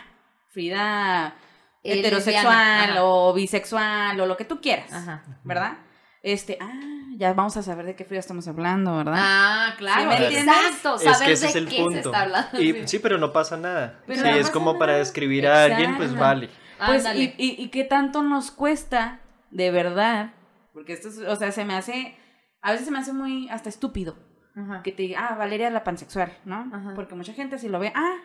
[0.50, 1.36] Frida
[1.84, 5.24] Eh, heterosexual o bisexual o lo que tú quieras, Ajá.
[5.44, 5.78] ¿verdad?
[6.24, 6.70] Este, ah,
[7.18, 9.16] ya vamos a saber de qué Frida estamos hablando, ¿verdad?
[9.18, 12.00] Ah, claro, exacto, Es saber que ese de es el qué se punto.
[12.00, 12.62] está hablando.
[12.62, 13.00] Y, sí.
[13.00, 14.02] pero no pasa nada.
[14.06, 16.50] Pero no es pasa como para describir a alguien, pues vale.
[16.86, 20.34] Pues, y, y, y qué tanto nos cuesta, de verdad,
[20.74, 22.16] porque esto es, o sea, se me hace,
[22.62, 24.18] a veces se me hace muy hasta estúpido
[24.56, 24.82] Ajá.
[24.84, 26.70] que te diga, ah, Valeria la pansexual, ¿no?
[26.74, 26.94] Ajá.
[26.96, 28.18] Porque mucha gente si lo ve, ah,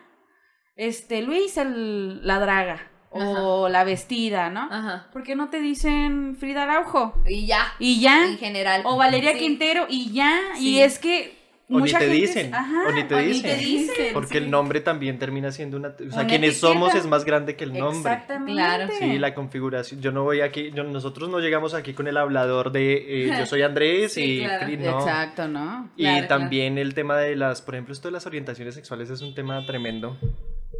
[0.77, 4.67] este, Luis el, la draga, o la vestida, ¿no?
[4.71, 5.07] Ajá.
[5.11, 7.13] ¿Por qué no te dicen Frida Araujo?
[7.27, 8.81] Y ya, Y ya, en general.
[8.85, 9.39] o Valeria Sí.
[9.39, 10.69] Quintero, y ya, Sí.
[10.75, 11.35] y es que
[11.69, 13.59] O ni te gente- dicen, ajá, o ni te dicen.
[13.59, 14.37] dicen, Porque sí.
[14.37, 15.89] el nombre también termina siendo una...
[15.89, 16.73] O sea, Una quienes etiqueta.
[16.73, 17.97] somos es más grande que el nombre.
[18.13, 18.53] Exactamente.
[18.53, 18.87] Claro.
[18.99, 19.99] Sí, la configuración.
[20.01, 23.45] Yo no voy aquí, yo- nosotros no llegamos aquí con el hablador de eh, yo
[23.47, 24.65] soy Andrés Sí, y claro.
[24.67, 24.99] Fri- no.
[24.99, 25.89] Exacto, ¿no?
[25.97, 29.21] Y Claro, también el tema de las, por ejemplo, esto de las orientaciones sexuales es
[29.21, 30.17] un tema tremendo.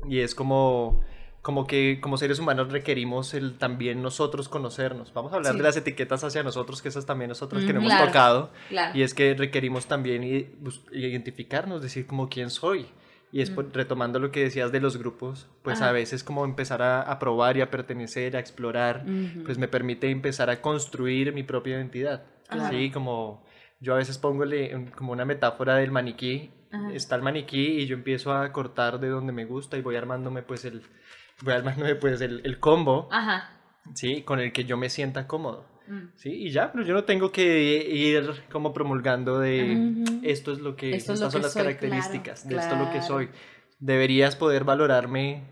[0.10, 1.02] Y es como,
[1.42, 5.14] como que como seres humanos requerimos el también nosotros conocernos.
[5.14, 5.58] Vamos a hablar Sí.
[5.60, 8.08] de las etiquetas hacia nosotros, que esas también nosotros que no hemos Claro.
[8.08, 8.50] tocado.
[8.70, 8.98] Claro.
[8.98, 12.86] Y es que requerimos también bus- identificarnos, decir como quién soy.
[13.30, 15.90] Y es por- retomando lo que decías de los grupos, pues Ajá.
[15.90, 19.06] a veces como empezar a, a probar y a pertenecer, a explorar,
[19.44, 22.24] pues me permite empezar a construir mi propia identidad.
[22.48, 22.70] Ajá.
[22.70, 23.44] Sí, como
[23.82, 24.46] yo a veces pongo
[24.96, 26.52] como una metáfora del maniquí.
[26.71, 26.93] Ajá.
[26.93, 30.41] Está el maniquí y yo empiezo a cortar de donde me gusta y voy armándome
[30.41, 30.82] pues el,
[31.43, 33.51] voy armándome pues el, el combo, Ajá.
[33.93, 34.21] ¿sí?
[34.23, 35.65] Con el que yo me sienta cómodo.
[35.88, 36.08] Mm.
[36.15, 40.19] Sí, y ya, pero yo no tengo que ir como promulgando de Ujú.
[40.23, 42.62] esto es lo que, Esto es estas lo son que las soy, características, claro, de
[42.62, 43.30] esto es lo que soy.
[43.80, 45.43] Deberías poder valorarme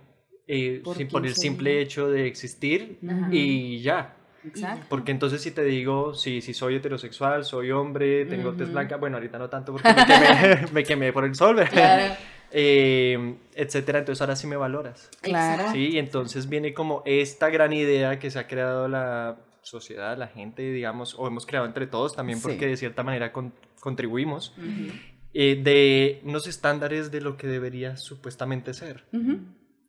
[0.47, 2.99] eh, Por sin- por el simple hecho de existir
[3.31, 4.17] y ya.
[4.47, 4.85] Exacto.
[4.89, 8.73] Porque entonces si te digo, si, si soy heterosexual, soy hombre, tengo tez Ujú.
[8.73, 11.61] blanca, bueno, ahorita no tanto porque me quemé, me quemé por el sol.
[11.69, 12.13] Claro.
[12.51, 15.09] Eh, etcétera, entonces ahora sí me valoras.
[15.21, 15.71] Claro.
[15.71, 20.27] Sí, y entonces viene como esta gran idea que se ha creado la sociedad, la
[20.27, 22.43] gente, digamos, o hemos creado entre todos también Sí.
[22.47, 24.93] porque de cierta manera con- contribuimos, Ujú.
[25.33, 29.03] eh, de unos estándares de lo que debería supuestamente ser.
[29.11, 29.39] Ujú.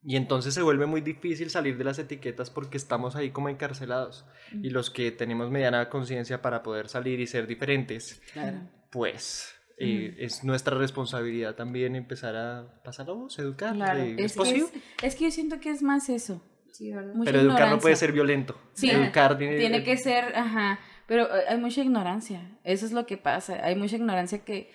[0.08, 4.24] Y entonces se vuelve muy difícil salir de las etiquetas porque estamos ahí como encarcelados.
[4.62, 8.58] Y los que tenemos mediana conciencia para poder salir y ser diferentes, Claro.
[8.90, 13.74] pues eh, es nuestra responsabilidad también empezar a pasar la voz, educar.
[13.74, 13.98] Claro.
[14.00, 14.62] de- ¿Es, Es que, posible?
[14.64, 16.40] es, es que yo siento que es más eso.
[16.70, 17.78] Sí, Pero educar no ignorancia.
[17.80, 18.56] puede ser violento.
[18.74, 18.90] Sí.
[18.90, 20.78] Educar tiene, Tiene que ser, ajá.
[21.08, 22.56] Pero eh, hay mucha ignorancia.
[22.64, 23.64] Eso es lo que pasa.
[23.64, 24.70] Hay mucha ignorancia que.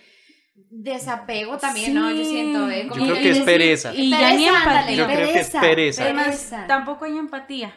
[0.70, 2.10] Desapego también, ¿no?
[2.12, 2.32] Yo Sí.
[2.32, 2.84] siento, ¿eh?
[2.84, 3.94] Yo Como creo que es pereza.
[3.94, 4.70] Y ya ni Pereza, empatía.
[4.80, 6.04] ándale, Yo creo que es pereza.
[6.04, 6.68] Además, Pereza.
[6.68, 7.74] tampoco hay empatía.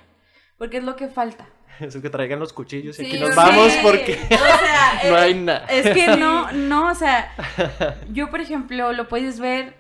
[0.59, 1.49] Porque es lo que falta.
[1.81, 3.37] Eso que traigan los cuchillos y Sí, aquí nos sí.
[3.37, 5.66] vamos porque O sea, no hay nada.
[5.66, 7.33] Es que no, no, o sea,
[8.12, 9.75] yo por ejemplo lo puedes ver,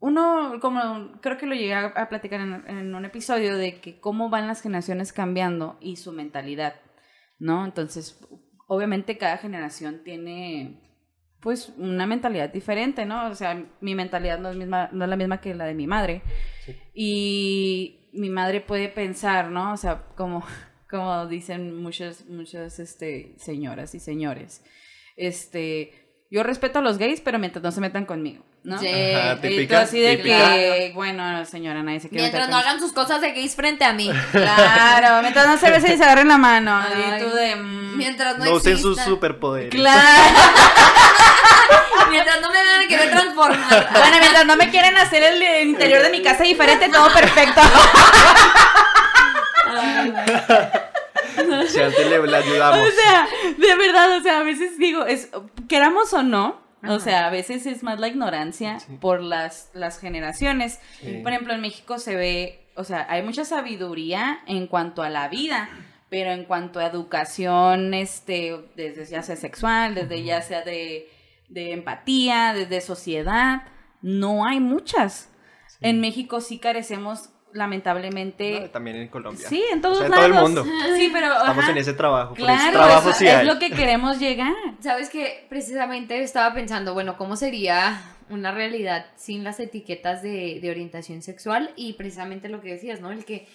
[0.00, 4.00] uno como creo que lo llegué a, a platicar en, en un episodio de que
[4.00, 6.74] cómo van las generaciones cambiando y su mentalidad,
[7.38, 7.64] ¿no?
[7.64, 8.18] Entonces,
[8.66, 10.80] obviamente cada generación tiene
[11.40, 13.28] pues una mentalidad diferente, ¿no?
[13.28, 15.86] O sea, mi mentalidad no es, misma, no es la misma que la de mi
[15.86, 16.22] madre.
[16.64, 16.76] Sí.
[16.94, 19.72] Y mi madre puede pensar, ¿no?
[19.72, 20.44] O sea, como,
[20.90, 24.64] como dicen muchas, muchas este, señoras y señores.
[25.16, 25.92] Este,
[26.30, 28.78] yo respeto a los gays, pero mientras no se metan conmigo, ¿no?
[28.78, 28.88] Sí.
[28.88, 30.54] Ajá, Y tú típica, así de típica.
[30.54, 33.84] que, bueno, señora, nadie se quiere Mientras meter no hagan sus cosas de gays frente
[33.84, 34.10] a mí.
[34.32, 36.76] Claro, mientras no se besen y se agarren la mano.
[36.76, 37.14] Ay.
[37.16, 37.56] y tú de...
[37.56, 39.70] mm, Mientras no, No usen sus superpoderes.
[39.70, 40.00] Claro.
[42.10, 43.88] Mientras no me vean querer transformar.
[43.92, 47.60] Bueno, mientras no me quieren hacer el interior de mi casa diferente, todo perfecto.
[51.68, 52.88] Si antes le, le ayudamos.
[52.88, 55.28] O sea, de verdad, o sea, a veces digo, es,
[55.68, 58.96] queramos o no, o sea, a veces es más la ignorancia Sí.
[59.00, 60.78] por las, las generaciones.
[61.00, 61.20] Sí.
[61.22, 65.28] Por ejemplo, en México se ve, o sea, hay mucha sabiduría en cuanto a la
[65.28, 65.68] vida,
[66.10, 71.10] pero en cuanto a educación, este, desde ya sea sexual, desde ya sea de,
[71.48, 73.62] de empatía, desde sociedad,
[74.00, 75.30] no hay muchas.
[75.80, 78.60] En México sí carecemos lamentablemente...
[78.60, 79.48] No, también en Colombia.
[79.48, 80.64] Sí, en O todos sea, en todo el mundo.
[80.96, 81.32] Sí, pero...
[81.32, 81.70] Estamos ajá.
[81.72, 82.34] en ese trabajo.
[82.34, 84.54] Claro, trabajo es, sí lo que queremos llegar.
[84.80, 90.70] Sabes que precisamente estaba pensando, bueno, ¿cómo sería una realidad sin las etiquetas de, de
[90.70, 91.70] orientación sexual?
[91.76, 93.10] Y precisamente lo que decías, ¿no?
[93.10, 93.48] El que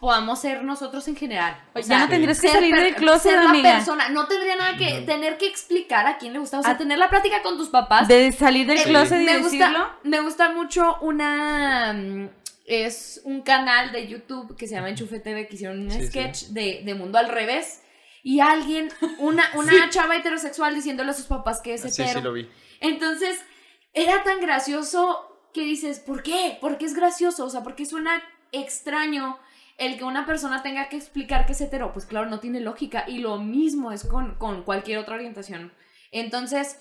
[0.00, 1.60] podamos ser nosotros en general.
[1.74, 3.72] O sea, ya no tendrías que salir del closet, ser la amiga.
[3.74, 4.08] persona.
[4.10, 6.60] No tendría nada que tener que explicar a quién le gusta.
[6.60, 8.06] O sea, A- tener la plática con tus papás.
[8.06, 9.66] De salir del Eh, closet y me decirlo.
[9.66, 12.28] gusta, me gusta mucho una mm,
[12.68, 16.06] es un canal de YouTube que se llama Enchufe TV que hicieron un Sí, sí.
[16.08, 17.82] sketch De, de mundo al revés
[18.22, 18.88] y alguien
[19.18, 22.20] una una chava heterosexual diciéndole a sus papás que es Sí, hetero.
[22.20, 22.48] sí, lo vi.
[22.80, 23.40] Entonces,
[23.94, 26.58] era tan gracioso que dices, ¿por qué?
[26.60, 27.44] ¿Por qué es gracioso?
[27.46, 29.38] O sea, ¿por qué suena extraño
[29.78, 31.92] el que una persona tenga que explicar que es hetero?
[31.92, 33.04] Pues claro, no tiene lógica.
[33.08, 35.72] Y lo mismo es con, con cualquier otra orientación.
[36.12, 36.78] Entonces,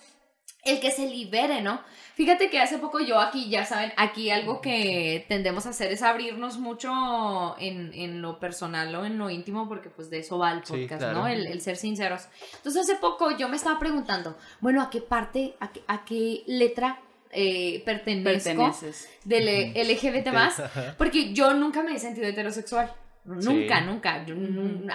[0.68, 1.82] el que se libere, ¿no?
[2.16, 6.02] Fíjate que hace poco yo aquí, ya saben, aquí algo que tendemos a hacer es
[6.02, 10.52] abrirnos mucho en, en lo personal o en lo íntimo, porque pues de eso va
[10.52, 11.20] el Sí, podcast, claro.
[11.20, 11.28] ¿no?
[11.28, 12.24] El, el ser sinceros.
[12.56, 16.44] Entonces hace poco yo me estaba preguntando, bueno, ¿a qué parte, a qué, a qué
[16.48, 17.00] letra
[17.30, 19.10] eh, pertenezco Perteneces.
[19.24, 20.60] del LGBT más?
[20.98, 22.92] Porque yo nunca me he sentido heterosexual.
[23.26, 23.86] Nunca, Sí.
[23.86, 24.26] nunca.
[24.26, 24.36] Yo,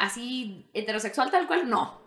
[0.00, 2.01] Así, heterosexual tal cual, no.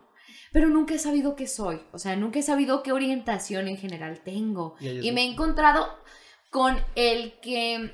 [0.55, 1.81] Pero nunca he sabido qué soy.
[1.91, 4.77] O sea, nunca he sabido qué orientación en general tengo.
[4.79, 5.85] Y me he encontrado
[6.49, 7.91] con el que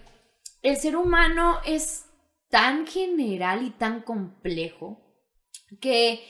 [0.62, 2.06] el ser humano es
[2.52, 5.02] tan general y tan complejo
[5.80, 6.24] que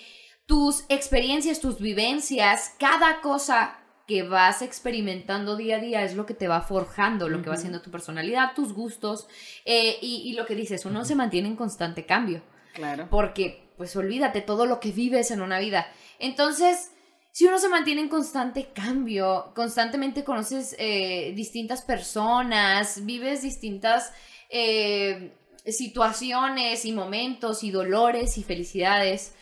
[0.45, 6.33] tus experiencias, tus vivencias, cada cosa que vas experimentando día a día es lo que
[6.33, 9.27] te va forjando, lo que va haciendo tu personalidad, tus gustos
[9.65, 12.41] eh, y, y lo que dices, uno se mantiene en constante cambio
[12.73, 13.07] Claro.
[13.09, 15.91] porque pues olvídate todo lo que vives en una vida.
[16.19, 16.91] Entonces,
[17.31, 24.13] si uno se mantiene en constante cambio, constantemente conoces eh, distintas personas, vives distintas
[24.51, 29.33] eh, situaciones y momentos y dolores y felicidades,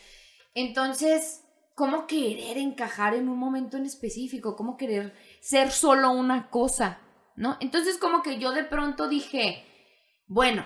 [0.54, 1.42] entonces,
[1.74, 4.56] ¿cómo querer encajar en un momento en específico?
[4.56, 7.02] ¿Cómo querer ser solo una cosa?
[7.36, 7.58] ¿No?
[7.60, 9.66] Entonces, como que yo de pronto dije,
[10.26, 10.64] bueno,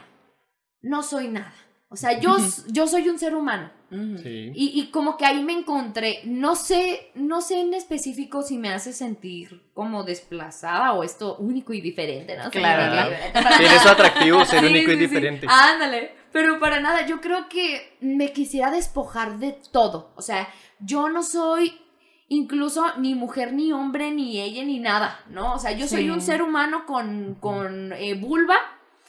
[0.81, 1.64] no soy nada.
[1.95, 2.37] O sea, yo,
[2.69, 3.71] yo soy un ser humano.
[4.21, 4.51] Sí.
[4.55, 8.71] Y, y como que ahí me encontré, no sé, no sé en específico si me
[8.71, 12.51] hace sentir como desplazada o esto único y diferente, ¿no?
[12.51, 13.13] Claro.
[13.33, 15.47] Para Tiene su atractivo ser Sí, único y diferente.
[15.49, 20.13] Ándale, pero para nada, yo creo que me quisiera despojar de todo.
[20.17, 20.49] O sea,
[20.81, 21.81] yo no soy
[22.29, 25.55] incluso ni mujer, ni hombre, ni ella, ni nada, ¿no?
[25.55, 26.11] O sea, yo soy Sí.
[26.11, 28.57] un ser humano con, con eh, vulva,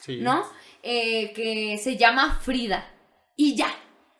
[0.06, 0.18] Sí.
[0.20, 0.44] ¿no?
[0.82, 2.88] Eh, que se llama Frida.
[3.36, 3.68] Y ya.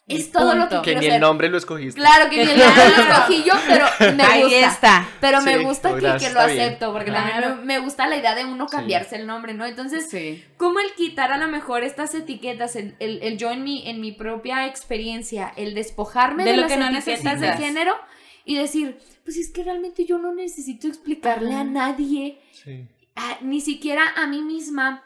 [0.08, 0.82] Y Es todo lo punto.
[0.82, 2.00] que Que quiero ni el nombre lo escogiste.
[2.00, 4.66] Claro que ni el nombre lo escogí yo, pero me Ahí gusta.
[4.68, 5.08] está.
[5.20, 6.60] Pero me gusta que, que lo bien.
[6.60, 7.56] acepto, porque también Claro.
[7.56, 8.76] me, me gusta la idea de uno Sí.
[8.76, 9.64] cambiarse el nombre, ¿no?
[9.66, 10.44] Entonces, Sí.
[10.58, 14.00] ¿Cómo el quitar a lo mejor estas etiquetas, el, el- el yo en mi, en
[14.00, 17.58] mi propia experiencia, el despojarme De de, lo las que no etiquetas de necesitas.
[17.60, 17.96] género
[18.44, 22.86] y decir, pues es que realmente yo no necesito explicarle a nadie, Sí.
[23.16, 25.02] a- ni siquiera a mí misma.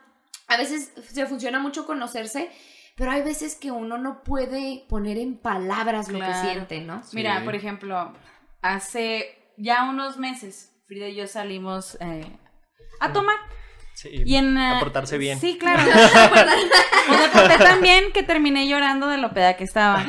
[0.51, 2.51] A veces se funciona mucho conocerse,
[2.97, 7.03] pero hay veces que uno no puede poner en palabras lo que siente, ¿no?
[7.13, 8.13] Mira, por ejemplo,
[8.61, 12.27] hace ya unos meses, Frida y yo salimos eh,
[12.99, 13.37] a tomar.
[13.95, 14.09] Sí.
[14.27, 15.39] Y en, a eh, portarse bien.
[15.39, 15.83] Sí, claro.
[17.09, 20.05] o me porté tan bien que terminé llorando de lo peda que estaba.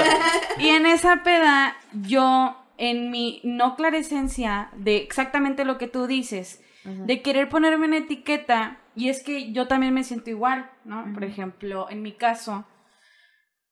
[0.58, 6.62] y en esa peda, yo, en mi no clarescencia de exactamente lo que tú dices,
[6.84, 11.12] de querer ponerme una etiqueta, y es que yo también me siento igual, ¿no?
[11.14, 12.66] Por ejemplo, en mi caso,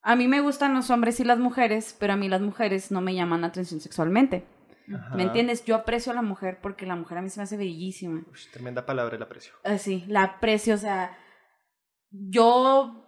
[0.02, 3.00] a mí me gustan los hombres y las mujeres, pero a mí las mujeres no
[3.00, 4.46] me llaman la atención sexualmente.
[4.94, 5.16] Ajá.
[5.16, 5.64] ¿Me entiendes?
[5.64, 8.24] Yo aprecio a la mujer porque la mujer a mí se me hace bellísima.
[8.52, 9.54] Tremenda palabra el aprecio.
[9.64, 11.18] Así, la aprecio, o sea,
[12.10, 13.05] yo,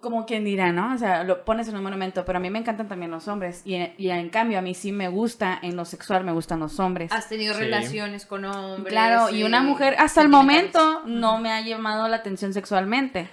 [0.00, 0.94] como quien dirá, ¿no?
[0.94, 3.62] O sea, lo pones en un monumento, pero a mí me encantan también los hombres.
[3.64, 6.78] Y, y en cambio, a mí sí me gusta, en lo sexual me gustan los
[6.80, 7.10] hombres.
[7.12, 7.60] Has tenido Sí.
[7.60, 8.92] relaciones con hombres.
[8.92, 13.28] Claro, y una mujer hasta el momento no me ha llamado la atención sexualmente.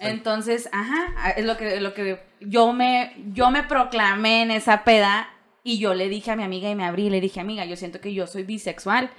[0.00, 5.28] Entonces, ajá, es lo que, lo que yo me, yo me proclamé en esa peda
[5.62, 7.76] y yo le dije a mi amiga y me abrí y le dije, amiga, yo
[7.76, 9.10] siento que yo soy bisexual,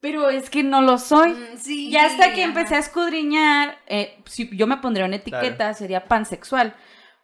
[0.00, 1.30] pero es que no lo soy.
[1.30, 2.50] Mm, sí, Ya hasta que ajá.
[2.50, 5.74] empecé a escudriñar, eh, si yo me pondría una etiqueta, Claro.
[5.74, 6.74] sería pansexual,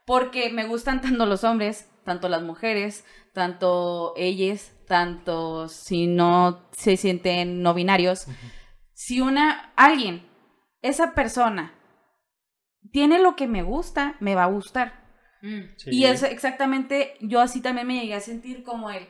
[0.06, 6.96] porque me gustan tanto los hombres, tanto las mujeres, tanto ellas, tanto si no se
[6.96, 8.26] sienten no binarios.
[8.92, 10.26] Si una, alguien,
[10.82, 11.72] esa persona,
[12.92, 15.02] tiene lo que me gusta, me va a gustar.
[15.42, 15.60] Mm.
[15.76, 15.90] Sí.
[15.90, 19.06] Y es exactamente, yo así también me llegué a sentir como el,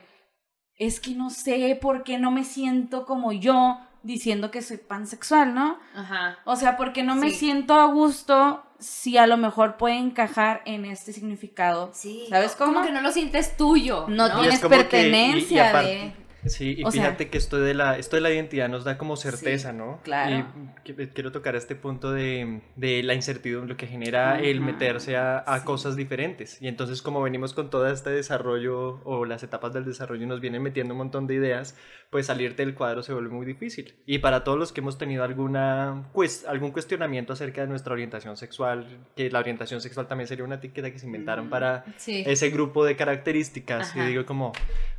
[0.77, 5.53] es que no sé por qué no me siento como yo, diciendo que soy pansexual,
[5.55, 5.79] ¿no?
[5.95, 6.37] Ajá.
[6.45, 7.37] O sea, porque no me Sí.
[7.37, 11.89] siento a gusto si a lo mejor puede encajar en este significado.
[11.93, 12.25] Sí.
[12.29, 12.85] ¿Sabes Como cómo?
[12.85, 14.05] que no lo sientes tuyo.
[14.09, 16.24] No tienes como que- y- y pertenencia aparte- de...
[16.45, 18.97] Sí, y O sea- fíjate que esto de, la, esto de la identidad nos da
[18.97, 19.99] como certeza, ¿no?
[20.03, 20.47] claro.
[20.85, 24.65] Y qu- quiero tocar este punto de, de la incertidumbre, lo que genera el Ajá,
[24.65, 25.65] meterse a, a sí.
[25.65, 26.61] cosas diferentes.
[26.61, 30.61] Y entonces como venimos con todo este desarrollo o las etapas del desarrollo nos vienen
[30.61, 31.75] metiendo un montón de ideas,
[32.09, 33.95] pues salirte del cuadro se vuelve muy difícil.
[34.05, 38.37] Y para todos los que hemos tenido alguna, cues- algún cuestionamiento acerca de nuestra orientación
[38.37, 41.49] sexual, que la orientación sexual también sería una etiqueta que se inventaron Mm.
[41.49, 42.23] para Sí.
[42.27, 44.03] ese grupo de características Ajá.
[44.05, 44.53] y digo como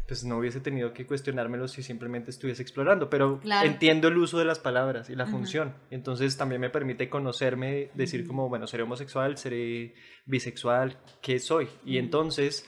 [0.06, 3.66] pues no hubiese tenido que cuestionármelo si simplemente estuviese explorando, pero Claro.
[3.68, 5.74] entiendo el uso de las palabras y la función.
[5.90, 9.94] Entonces también me permite conocerme, decir como, bueno, seré homosexual, seré
[10.26, 11.68] bisexual, ¿qué soy?
[11.84, 12.66] Y entonces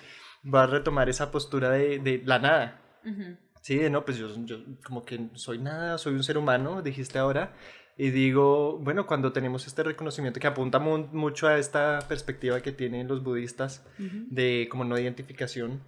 [0.53, 2.83] va a retomar esa postura de, de la nada.
[3.61, 7.19] Sí, de no, pues yo, yo como que soy nada, soy un ser humano, dijiste
[7.19, 7.55] ahora.
[7.97, 12.71] Y digo, bueno, cuando tenemos este reconocimiento que apunta mu- mucho a esta perspectiva que
[12.73, 15.83] tienen los budistas de como no identificación,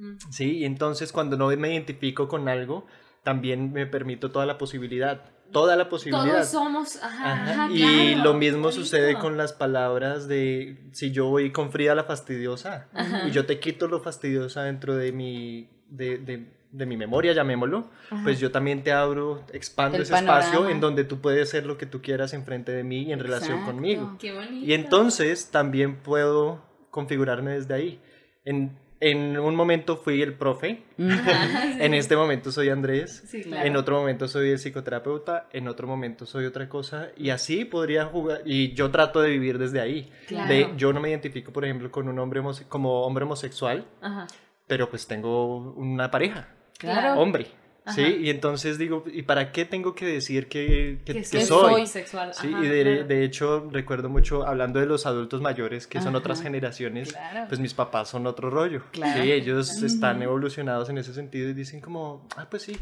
[0.00, 0.16] Mm.
[0.30, 2.86] Sí, y entonces cuando no me identifico con algo,
[3.22, 5.22] también me permito toda la posibilidad,
[5.52, 6.24] toda la posibilidad.
[6.36, 6.96] Todos somos.
[7.02, 11.52] Ajá, Ajá, ajá, Y claro, lo mismo sucede con las palabras de si yo voy
[11.52, 12.88] con Frida la fastidiosa
[13.26, 17.90] y yo te quito lo fastidiosa dentro de mi, de, de- de mi memoria, llamémoslo,
[18.22, 21.76] pues yo también te abro, expando El ese espacio en donde tú puedes ser lo
[21.76, 24.16] que tú quieras enfrente de mí y en relación conmigo.
[24.20, 24.32] Qué.
[24.52, 28.00] Y entonces también puedo configurarme desde ahí.
[28.44, 31.78] En, en un momento fui el profe, Ajá, sí.
[31.80, 33.66] en este momento soy Andrés, Sí, claro.
[33.66, 38.04] en otro momento soy el psicoterapeuta, en otro momento soy otra cosa y así podría
[38.04, 40.12] jugar y yo trato de vivir desde ahí.
[40.28, 40.48] Claro.
[40.52, 44.26] De, yo no me identifico, por ejemplo, con un hombre homose- como hombre homosexual, Ajá.
[44.66, 46.48] pero pues tengo una pareja,
[46.78, 47.20] Claro.
[47.20, 47.46] hombre.
[47.94, 48.02] ¿Sí?
[48.20, 51.86] Y entonces digo, ¿y para qué tengo que decir que, que, Que que soy, soy?
[51.86, 52.32] sexual.
[52.34, 53.06] Sí, Ajá, y de, claro.
[53.08, 57.46] de hecho recuerdo mucho, hablando de los adultos mayores, que son otras generaciones, claro.
[57.48, 58.82] pues mis papás son otro rollo.
[58.92, 59.22] Claro.
[59.22, 62.76] Sí, ellos están evolucionados en ese sentido y dicen como, ah, pues sí.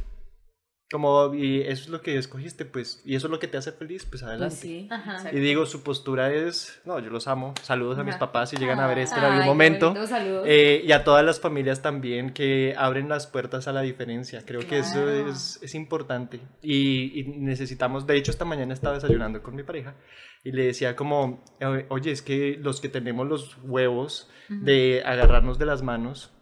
[0.91, 3.72] Como, y eso es lo que escogiste, pues, y eso es lo que te hace
[3.72, 4.55] feliz, pues adelante.
[4.55, 5.30] Pues sí, Ajá.
[5.32, 7.53] Y digo, su postura es, no, yo los amo.
[7.62, 9.93] Saludos a mis papás si llegan a ver esto en algún momento.
[9.93, 10.43] bonito.
[10.47, 14.45] Eh, y a todas las familias también que abren las puertas a la diferencia.
[14.47, 15.28] Creo que eso Claro.
[15.30, 16.41] es, es importante.
[16.62, 19.95] Y, y necesitamos, de hecho esta mañana estaba desayunando con mi pareja
[20.43, 25.59] y le decía como, "Oye, oye, es que los que tenemos los huevos de agarrarnos
[25.59, 26.32] de las manos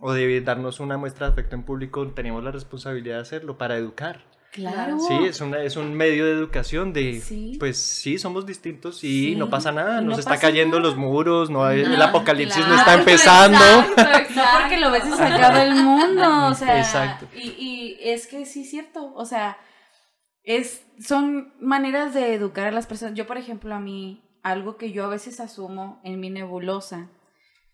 [0.00, 3.76] o de darnos una muestra de afecto en público, tenemos la responsabilidad de hacerlo para
[3.76, 4.24] educar.
[4.52, 4.98] Claro.
[4.98, 7.56] Sí, es, una, es un medio de educación de, Sí.
[7.60, 10.88] pues sí, somos distintos y Sí, no pasa nada, nos no está cayendo nada.
[10.88, 13.56] los muros, no hay- el apocalipsis no está empezando.
[13.96, 17.26] exacto, No porque lo ves y se acaba el mundo, o sea, Exacto.
[17.36, 19.56] y, y es que sí es cierto, o sea,
[20.42, 23.14] es, son maneras de educar a las personas.
[23.14, 27.08] Yo, por ejemplo, a mí, algo que yo a veces asumo en mi nebulosa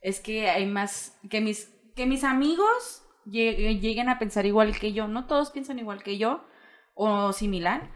[0.02, 4.92] es que hay más, que mis, que mis amigos lle- lleguen a pensar igual que
[4.92, 6.44] yo, no todos piensan igual que yo
[6.94, 7.90] o similar,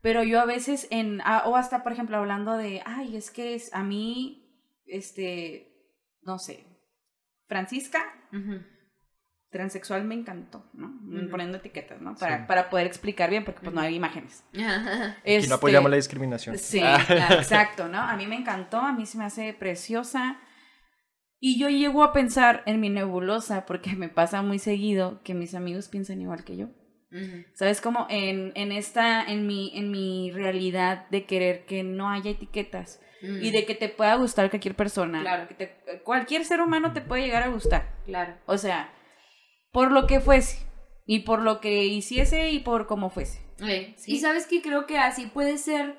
[0.00, 3.54] pero yo a veces en, ah, o hasta, por ejemplo, hablando de, ay, es que
[3.54, 4.48] es, a mí,
[4.86, 5.72] este,
[6.22, 6.66] no sé,
[7.46, 8.02] Francisca,
[9.50, 10.90] transexual me encantó, ¿no?
[11.30, 12.14] Poniendo etiquetas, ¿no?
[12.14, 12.44] Para, Sí.
[12.48, 14.42] para poder explicar bien, porque pues no hay imágenes.
[15.24, 16.56] Este, no apoyamos la discriminación.
[16.58, 16.98] Sí, Ah.
[17.06, 17.98] claro, exacto, ¿no?
[18.00, 20.38] A mí me encantó, a mí se me hace preciosa.
[21.44, 25.56] Y yo llego a pensar en mi nebulosa, porque me pasa muy seguido que mis
[25.56, 26.68] amigos piensan igual que yo.
[27.54, 27.80] ¿Sabes?
[27.80, 33.00] Como en, en esta, en mi, en mi realidad de querer que no haya etiquetas
[33.20, 35.20] y de que te pueda gustar cualquier persona.
[35.20, 35.48] Claro.
[35.48, 37.92] Que te- cualquier ser humano te puede llegar a gustar.
[38.06, 38.34] Claro.
[38.46, 38.92] O sea,
[39.72, 40.64] por lo que fuese.
[41.04, 43.40] Y por lo que hiciese y por cómo fuese.
[43.66, 44.12] Eh, Sí.
[44.14, 45.96] Y sabes que creo que así puede ser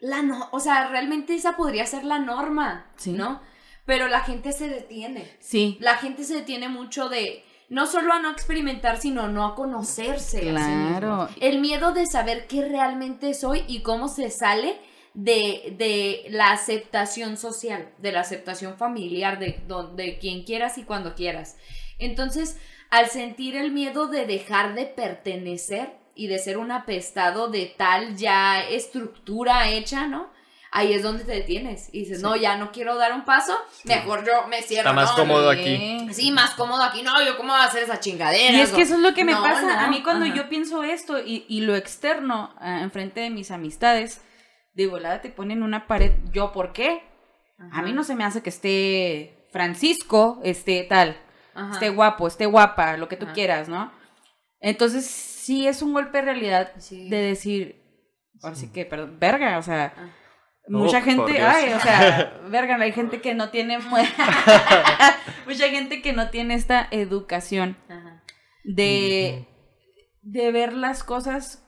[0.00, 3.12] la no, o sea, realmente esa podría ser la norma, Sí.
[3.12, 3.40] ¿no?
[3.84, 5.28] Pero la gente se detiene.
[5.40, 5.76] Sí.
[5.80, 10.38] La gente se detiene mucho de no solo a no experimentar, sino no a conocerse.
[10.38, 11.16] a sí Claro.
[11.26, 11.28] mismo.
[11.40, 14.76] El miedo de saber qué realmente soy y cómo se sale
[15.14, 19.60] de, de la aceptación social, de la aceptación familiar, de,
[19.94, 21.56] de quien quieras y cuando quieras.
[21.98, 22.58] Entonces,
[22.90, 28.16] al sentir el miedo de dejar de pertenecer y de ser un apestado de tal
[28.16, 30.28] ya estructura hecha, ¿no?
[30.74, 33.54] Ahí es donde te detienes y dices, no, ya no quiero dar un paso,
[33.84, 34.88] mejor yo me cierro.
[34.88, 35.16] Está más ¿no?
[35.16, 35.58] cómodo Sí.
[35.60, 36.14] aquí.
[36.14, 37.02] Sí, más cómodo aquí.
[37.02, 38.56] No, yo cómo voy a hacer esa chingadera.
[38.56, 39.60] Y es que eso es lo que me No, pasa.
[39.62, 40.34] no, a mí cuando ajá.
[40.34, 44.22] yo pienso esto y, y lo externo ah, enfrente de mis amistades,
[44.72, 46.12] de volada te ponen una pared.
[46.32, 47.02] ¿Yo por qué?
[47.70, 51.16] A mí no se me hace que esté Francisco, esté tal,
[51.72, 53.34] esté guapo, esté guapa, lo que tú Ajá.
[53.34, 53.92] quieras, ¿no?
[54.58, 57.10] Entonces, sí es un golpe de realidad Sí.
[57.10, 57.82] de decir,
[58.42, 59.92] ahora sí que, perdón, verga, o sea.
[60.68, 63.96] Mucha Oh, gente, ay, o sea, verga, hay gente que no tiene, mu-
[65.46, 68.22] mucha gente que no tiene esta educación Ajá.
[68.64, 69.46] de,
[70.22, 71.66] de ver las cosas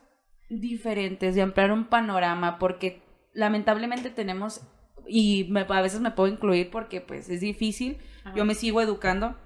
[0.49, 4.61] diferentes, de ampliar un panorama, porque lamentablemente tenemos,
[5.09, 8.35] y me- a veces me puedo incluir porque pues es difícil, Ajá.
[8.37, 9.37] yo me sigo educando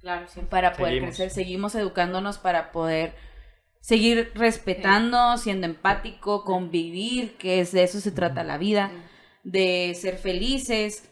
[0.00, 0.40] Claro, sí.
[0.48, 1.08] para poder Seguimos.
[1.16, 3.14] crecer, seguimos educándonos para poder
[3.86, 8.90] seguir respetando, siendo empático, convivir, que es de eso se trata la vida,
[9.44, 11.08] de ser felices,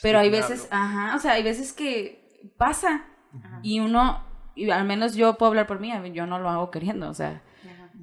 [0.00, 2.22] pero Sí, hay veces, ajá, o sea, hay veces que
[2.56, 3.04] pasa
[3.36, 3.58] Ajá.
[3.64, 4.22] y uno,
[4.54, 7.42] y al menos yo puedo hablar por mí, yo no lo hago queriendo, o sea,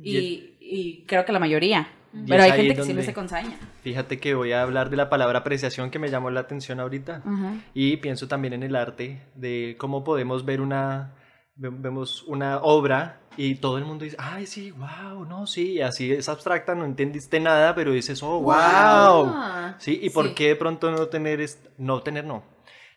[0.04, 3.30] y, y creo que la mayoría, Y pero hay gente que sí lo hace con
[3.30, 3.58] saña.
[3.82, 7.22] Fíjate que voy a hablar de la palabra apreciación que me llamó la atención ahorita.
[7.26, 7.54] Ajá.
[7.74, 11.14] Y pienso también en el arte, de cómo podemos ver una,
[11.56, 16.28] vemos una obra y todo el mundo dice, ay, sí, wow, no, sí, así es
[16.30, 18.54] abstracta, no entendiste nada, pero dices, oh, wow.
[18.56, 19.76] Ah.
[19.80, 20.34] Sí, y por Sí.
[20.36, 21.46] qué de pronto no tener,
[21.78, 22.44] no tener, no,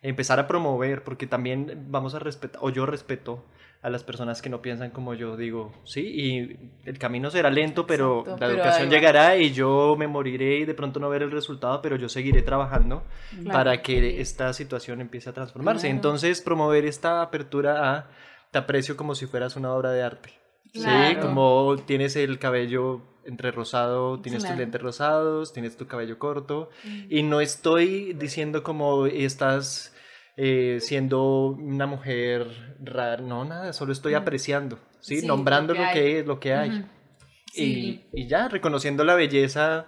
[0.02, 3.44] empezar a promover, porque también vamos a respetar, o yo respeto
[3.80, 7.86] a las personas que no piensan como yo, digo, sí, y el camino será lento,
[7.86, 11.22] pero Exacto, la pero educación llegará y yo me moriré y de pronto no ver
[11.22, 13.04] el resultado, pero yo seguiré trabajando
[13.42, 13.52] Claro.
[13.52, 15.82] para que esta situación empiece a transformarse.
[15.82, 15.94] Claro.
[15.94, 18.06] Entonces, promover esta apertura a
[18.50, 20.30] te aprecio como si fueras una obra de arte.
[20.72, 21.20] Sí, Claro.
[21.20, 24.54] como tienes el cabello entre rosado, tienes Claro.
[24.54, 26.70] tus lentes rosados, tienes tu cabello corto.
[26.84, 27.04] Mm.
[27.10, 29.94] Y no estoy diciendo como estás
[30.40, 35.20] eh, siendo una mujer rara, no, nada, solo estoy apreciando, ¿sí?
[35.20, 36.12] Sí, Nombrando lo lo que que, hay.
[36.16, 36.70] es, lo que hay.
[36.70, 36.88] Ujú.
[37.52, 38.08] Sí.
[38.12, 39.86] Y, y ya, reconociendo la belleza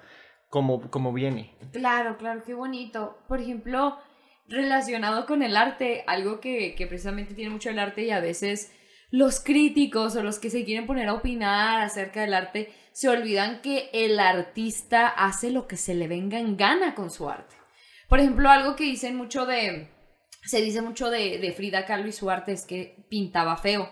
[0.49, 1.57] como, como viene.
[1.73, 3.17] Claro, claro, qué bonito.
[3.29, 3.97] Por ejemplo,
[4.51, 8.73] relacionado con el arte, algo que, que precisamente tiene mucho el arte y a veces
[9.11, 13.61] los críticos o los que se quieren poner a opinar acerca del arte se olvidan
[13.63, 17.57] que el artista hace lo que se le venga en gana con su arte.
[18.09, 19.89] Por ejemplo, algo que dicen mucho de,
[20.45, 23.89] se dice mucho de, de Frida Kahlo y su arte es que pintaba feo,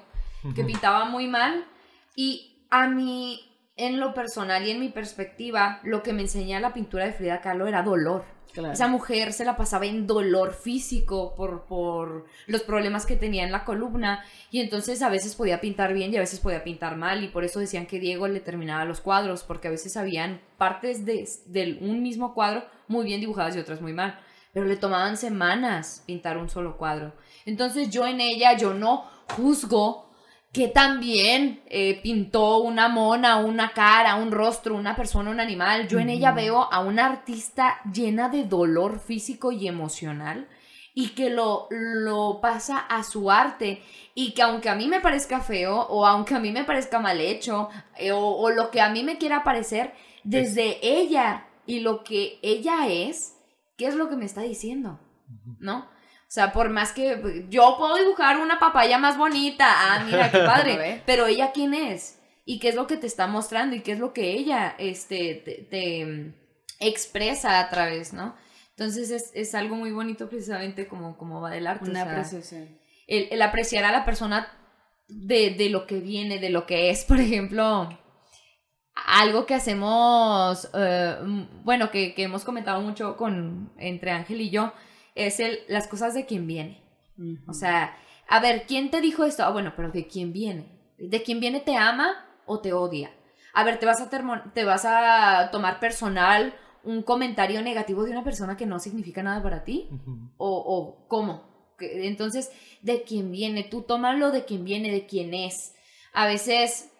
[0.54, 1.66] que pintaba muy mal
[2.14, 3.40] y a mí,
[3.76, 7.40] en lo personal y en mi perspectiva, lo que me enseña la pintura de Frida
[7.40, 8.24] Kahlo era dolor.
[8.54, 13.52] Esa mujer se la pasaba en dolor físico por, por los problemas que tenía en
[13.52, 17.22] la columna y entonces a veces podía pintar bien y a veces podía pintar mal
[17.22, 21.04] y por eso decían que Diego le terminaba los cuadros porque a veces habían partes
[21.04, 24.18] de, de un mismo cuadro muy bien dibujadas y otras muy mal
[24.52, 27.12] pero le tomaban semanas pintar un solo cuadro.
[27.44, 29.04] Entonces yo en ella yo no
[29.36, 30.07] juzgo
[30.52, 35.88] que también eh, pintó una mona, una cara, un rostro, una persona, un animal.
[35.88, 40.48] Yo en ella veo a una artista llena de dolor físico y emocional
[40.94, 43.82] y que lo, lo pasa a su arte
[44.14, 47.20] y que aunque a mí me parezca feo o aunque a mí me parezca mal
[47.20, 49.92] hecho eh, o, o lo que a mí me quiera parecer,
[50.24, 53.36] desde ella y lo que ella es,
[53.76, 54.98] ¿qué es lo que me está diciendo?
[55.60, 55.86] ¿No?
[56.28, 60.38] O sea, por más que yo puedo dibujar una papaya más bonita, ah, mira qué
[60.46, 63.92] padre, pero ella quién es y qué es lo que te está mostrando y qué
[63.92, 66.34] es lo que ella este, te, te, mm,
[66.80, 68.36] expresa a través, ¿no?
[68.70, 71.88] Entonces es, es algo muy bonito precisamente como, como va del arte.
[71.88, 72.78] Una o sea, apreciación.
[73.06, 74.52] el, el apreciar a la persona
[75.08, 77.88] de, de lo que viene, de lo que es, por ejemplo,
[79.06, 84.74] algo que hacemos, mm, bueno, que, que hemos comentado mucho con, entre Ángel y yo,
[85.26, 86.82] es el, las cosas de quien viene.
[87.48, 87.96] O sea,
[88.28, 89.42] a ver, ¿quién te dijo esto?
[89.44, 90.66] Ah, bueno, pero ¿de quién viene?
[90.98, 93.10] ¿De quién viene te ama o te odia?
[93.54, 96.54] A ver, ¿te vas a, termo- te vas a tomar personal
[96.84, 99.88] un comentario negativo de una persona que no significa nada para ti?
[100.36, 101.74] o, o cómo.
[101.80, 102.50] Entonces,
[102.82, 105.74] de quién viene, tú tómalo de quién viene, de quién es.
[106.12, 106.90] A veces,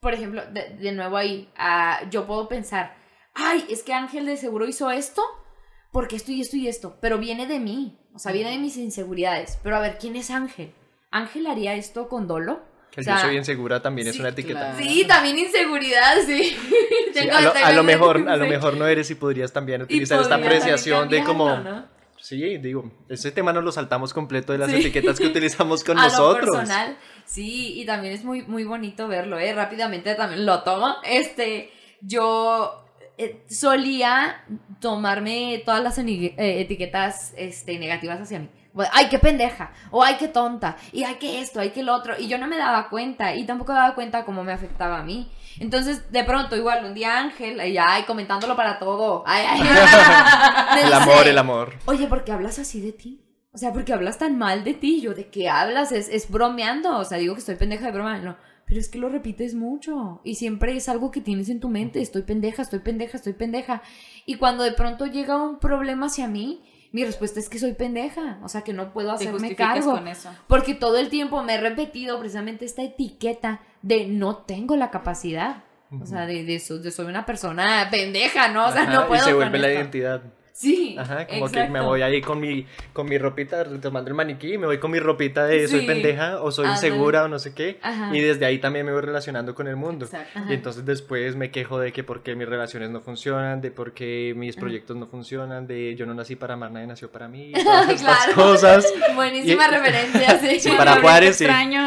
[0.00, 2.96] por ejemplo, de, de nuevo ahí, ah, yo puedo pensar,
[3.34, 5.22] ay, es que Ángel de seguro hizo esto
[5.92, 8.76] porque esto y esto y esto, pero viene de mí, o sea, viene de mis
[8.76, 9.58] inseguridades.
[9.62, 10.72] Pero a ver, ¿quién es Ángel?
[11.10, 12.60] ¿Ángel haría esto con dolo?
[12.90, 14.72] Que O el sea, yo soy insegura también es una etiqueta.
[14.72, 14.78] claro.
[14.78, 16.42] Sí, también inseguridad, sí.
[16.44, 16.56] Sí,
[17.14, 20.20] Tengo- a, lo, a lo mejor, a lo mejor no eres y podrías también utilizar
[20.20, 21.88] esta podría apreciación de como...
[22.20, 24.76] Sí, digo, ese tema no lo saltamos completo de las Sí.
[24.76, 26.46] etiquetas que utilizamos con a nosotros.
[26.46, 29.54] lo personal, sí, y también es muy, muy bonito verlo, ¿eh?
[29.54, 30.96] Rápidamente también lo tomo.
[31.02, 31.70] Este,
[32.02, 32.79] yo
[33.22, 34.44] eh, solía
[34.80, 38.48] tomarme todas las eh, etiquetas este, negativas hacia mí.
[38.92, 42.14] Ay, qué pendeja, o ay, qué tonta, y ay, qué esto, ay, qué lo otro.
[42.18, 45.30] Y yo no me daba cuenta, y tampoco daba cuenta cómo me afectaba a mí.
[45.58, 49.22] Entonces, de pronto, igual, un día Ángel, ay, ay, comentándolo para todo.
[49.26, 49.60] Ay, ay,
[50.86, 51.74] El amor, el amor.
[51.84, 53.22] Oye, ¿por qué hablas así de ti?
[53.52, 55.02] O sea, porque hablas tan mal de ti.
[55.02, 55.92] Yo, ¿de qué hablas?
[55.92, 56.96] Es, es bromeando.
[56.96, 58.18] O sea, digo que estoy pendeja de broma.
[58.18, 58.36] No,
[58.70, 60.20] pero es que lo repites mucho.
[60.22, 62.00] Y siempre es algo que tienes en tu mente.
[62.00, 63.82] Estoy pendeja, estoy pendeja, estoy pendeja.
[64.26, 66.62] Y cuando de pronto llega un problema hacia mí,
[66.92, 68.38] mi respuesta es que soy pendeja.
[68.44, 69.90] O sea, que no puedo hacerme cargo.
[69.90, 70.30] con eso.
[70.46, 75.64] Porque todo el tiempo me he repetido precisamente esta etiqueta de no tengo la capacidad.
[76.00, 78.68] O sea, de, de, de soy una persona pendeja, ¿no?
[78.68, 79.80] O sea, Ajá, no puedo y se con vuelve la esto.
[79.80, 80.22] identidad.
[80.60, 80.94] Sí.
[80.98, 81.84] Ajá, como que me exacto.
[81.86, 85.46] voy ahí con mi, con mi ropita, tomando el maniquí, me voy con mi ropita
[85.46, 85.86] de soy Sí.
[85.86, 86.86] pendeja o soy Ándale.
[86.88, 87.78] insegura o no sé qué.
[87.80, 88.14] Ajá.
[88.14, 90.04] Y desde ahí también me voy relacionando con el mundo.
[90.04, 90.40] Exacto.
[90.50, 93.94] Y entonces después me quejo de que por qué mis relaciones no funcionan, de por
[93.94, 97.52] qué mis proyectos no funcionan, de yo no nací para amar, nadie nació para mí,
[97.64, 98.34] todas estas Claro.
[98.34, 98.86] cosas.
[99.14, 100.60] Buenísima Y- referencia, sí.
[100.60, 101.44] Sí, para Juárez, sí.
[101.44, 101.80] extraño.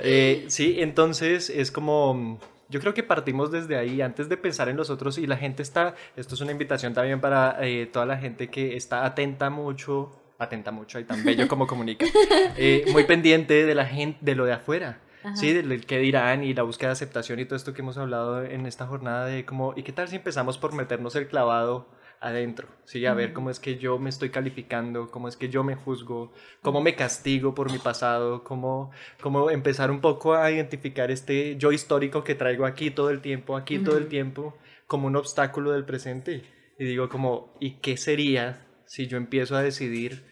[0.00, 2.38] Eh, sí, entonces es como,
[2.74, 5.62] yo creo que partimos desde ahí, antes de pensar en los otros y la gente
[5.62, 10.10] está, esto es una invitación también para eh, toda la gente que está atenta mucho,
[10.40, 12.04] atenta mucho y tan bello como comunica,
[12.56, 14.98] eh, muy pendiente de la gente, de lo de afuera.
[15.36, 17.96] Sí, del del qué dirán y la búsqueda de aceptación y todo esto que hemos
[17.96, 21.86] hablado en esta jornada de como, ¿y qué tal si empezamos por meternos el clavado
[22.20, 22.68] adentro?
[22.84, 25.74] Sí, a ver cómo es que yo me estoy calificando, cómo es que yo me
[25.74, 28.90] juzgo, cómo me castigo por mi pasado, cómo,
[29.20, 33.56] cómo empezar un poco a identificar este yo histórico que traigo aquí todo el tiempo,
[33.56, 34.56] aquí todo el tiempo,
[34.86, 36.42] como un obstáculo del presente.
[36.78, 40.24] Y digo como, ¿y qué sería si yo empiezo a decidir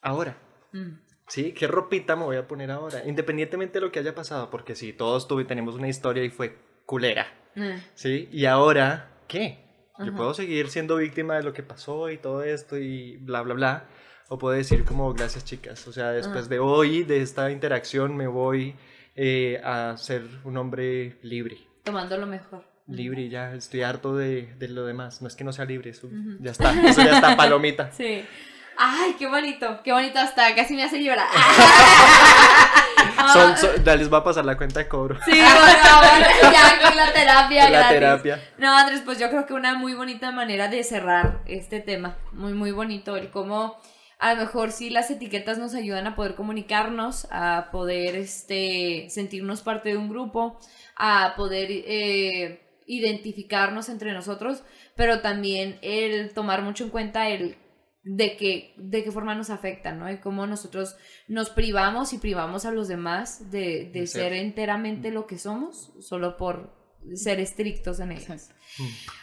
[0.00, 0.38] ahora?
[0.72, 1.00] Mm.
[1.26, 1.52] ¿Sí?
[1.52, 3.02] ¿Qué ropita me voy a poner ahora?
[3.06, 6.56] Independientemente de lo que haya pasado, porque si todos tuve, tenemos una historia y fue
[6.86, 7.26] culera,
[7.56, 7.78] Mm.
[7.94, 8.28] ¿sí?
[8.32, 9.63] Y ahora, ¿qué?
[9.98, 10.16] Yo Ajá.
[10.16, 13.84] puedo seguir siendo víctima de lo que pasó y todo esto y bla, bla, bla.
[14.28, 15.86] O puedo decir como, gracias chicas.
[15.86, 16.48] O sea, después Ajá.
[16.48, 18.74] de hoy, de esta interacción, me voy
[19.14, 21.58] eh, a ser un hombre libre.
[21.84, 22.64] Tomando lo mejor.
[22.86, 25.22] Libre ya, estoy harto de, de lo demás.
[25.22, 26.08] No es que no sea libre, eso
[26.40, 27.90] ya está, eso ya está, palomita.
[27.96, 28.24] Sí.
[28.76, 31.28] Ay, qué bonito, qué bonito hasta casi me hace llorar.
[33.32, 35.18] Son, les va a pasar la cuenta de cobro.
[35.24, 35.44] Sí, bueno,
[36.10, 37.94] bueno, ya con la terapia La gratis.
[37.94, 38.40] terapia.
[38.58, 42.16] No, Andrés, pues yo creo que una muy bonita manera de cerrar este tema.
[42.32, 43.16] Muy, muy bonito.
[43.16, 43.76] El cómo
[44.18, 49.62] a lo mejor sí las etiquetas nos ayudan a poder comunicarnos, a poder este, sentirnos
[49.62, 50.58] parte de un grupo,
[50.96, 54.62] a poder eh, identificarnos entre nosotros,
[54.96, 57.56] pero también el tomar mucho en cuenta el
[58.04, 60.10] de qué, de qué forma nos afecta, ¿no?
[60.12, 60.96] Y cómo nosotros
[61.26, 64.32] nos privamos y privamos a los demás de, de ser.
[64.34, 66.74] enteramente lo que somos, solo por
[67.14, 68.30] ser estrictos en ellos.
[68.30, 68.54] Exacto.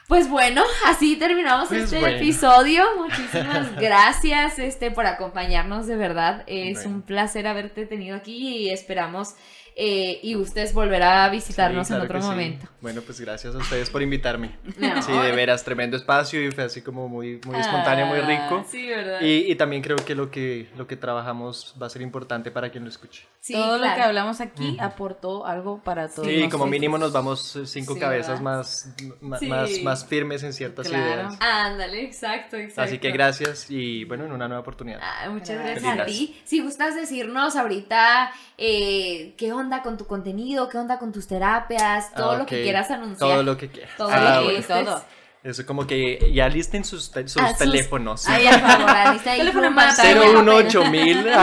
[0.08, 2.18] Pues bueno, así terminamos Pues este bueno.
[2.18, 2.84] episodio.
[2.98, 6.44] Muchísimas gracias este, por acompañarnos, de verdad.
[6.48, 6.98] Es Bueno.
[6.98, 9.36] un placer haberte tenido aquí y esperamos
[9.84, 12.30] eh, y ustedes volverá a visitarnos Sí, en claro otro que sí.
[12.30, 12.68] momento.
[12.82, 14.58] Bueno, pues gracias a ustedes por invitarme.
[14.78, 15.02] No.
[15.02, 18.62] Sí, de veras, tremendo espacio y fue así como muy, muy espontáneo, muy rico.
[18.62, 19.22] Ah, Sí, ¿verdad?
[19.22, 22.70] Y, y también creo que lo, que lo que trabajamos va a ser importante para
[22.70, 23.24] quien lo escuche.
[23.40, 23.96] Sí, Todo lo claro.
[23.96, 26.28] que hablamos aquí aportó algo para todos.
[26.28, 28.94] Sí, como mínimo nos vamos eh, cinco Sí, cabezas más,
[29.40, 29.48] Sí.
[29.48, 31.04] más, más firmes en ciertas Claro.
[31.04, 31.38] ideas.
[31.40, 32.82] Ándale, exacto, exacto.
[32.84, 35.00] Así que gracias y bueno, en una nueva oportunidad.
[35.02, 35.82] Ah, muchas Gracias.
[35.84, 36.40] gracias a ti.
[36.44, 42.14] Si gustas decirnos ahorita eh, qué onda con tu contenido, qué onda con tus terapias,
[42.14, 43.18] todo Ah, lo que quieras anunciar.
[43.30, 43.92] Todo lo que quieras.
[43.98, 44.86] Todo Ah, lo que bueno.
[44.86, 45.04] todo.
[45.44, 48.28] Eso como que ya listen sus, te- sus Ah, sus- teléfonos.
[48.28, 49.72] Ay, por favor, alista ahí Teléfono.
[49.72, 51.26] 018000.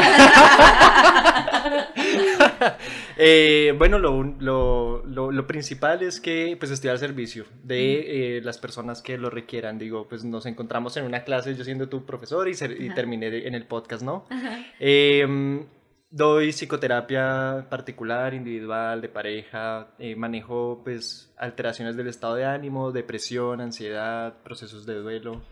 [3.21, 8.41] Eh, bueno, lo, lo, lo, lo principal es que pues estoy al servicio de eh,
[8.43, 9.77] las personas que lo requieran.
[9.79, 12.95] Digo, pues nos encontramos en una clase, yo siendo tu profesor y, ser- y Ajá.
[12.95, 14.25] terminé en el podcast, ¿no?
[14.31, 14.59] Ajá.
[14.79, 15.67] Eh,
[16.11, 23.61] doy psicoterapia particular, individual, de pareja, eh, manejo pues alteraciones del estado de ánimo, depresión,
[23.61, 25.43] ansiedad, procesos de duelo.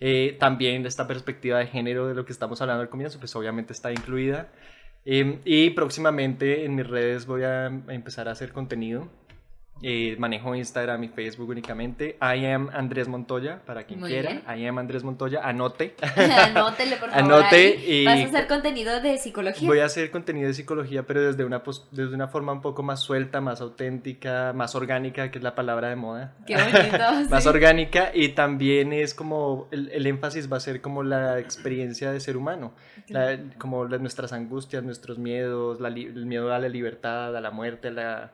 [0.00, 3.72] Eh, también esta perspectiva de género de lo que estamos hablando al comienzo, pues obviamente
[3.72, 4.48] está incluida.
[5.04, 9.08] Eh, y próximamente en mis redes voy a empezar a hacer contenido.
[9.82, 12.16] Eh, manejo Instagram y Facebook únicamente.
[12.22, 14.30] I am Andrés Montoya, para quien Muy quiera.
[14.30, 14.42] bien.
[14.58, 15.94] I am Andrés Montoya, anote.
[16.16, 17.24] Anótele, por favor.
[17.42, 19.68] Anote y- Vas a hacer contenido de psicología.
[19.68, 23.00] Voy a hacer contenido de psicología, pero desde una, desde una forma un poco más
[23.00, 26.34] suelta, más auténtica, más orgánica, que es la palabra de moda.
[26.46, 26.96] Qué bonito.
[27.30, 27.48] Más sí.
[27.48, 32.20] orgánica y también es como, el, el énfasis va a ser como la experiencia de
[32.20, 32.72] ser humano,
[33.08, 37.50] la- como la- nuestras angustias, nuestros miedos, la el miedo a la libertad, a la
[37.50, 38.32] muerte, a la,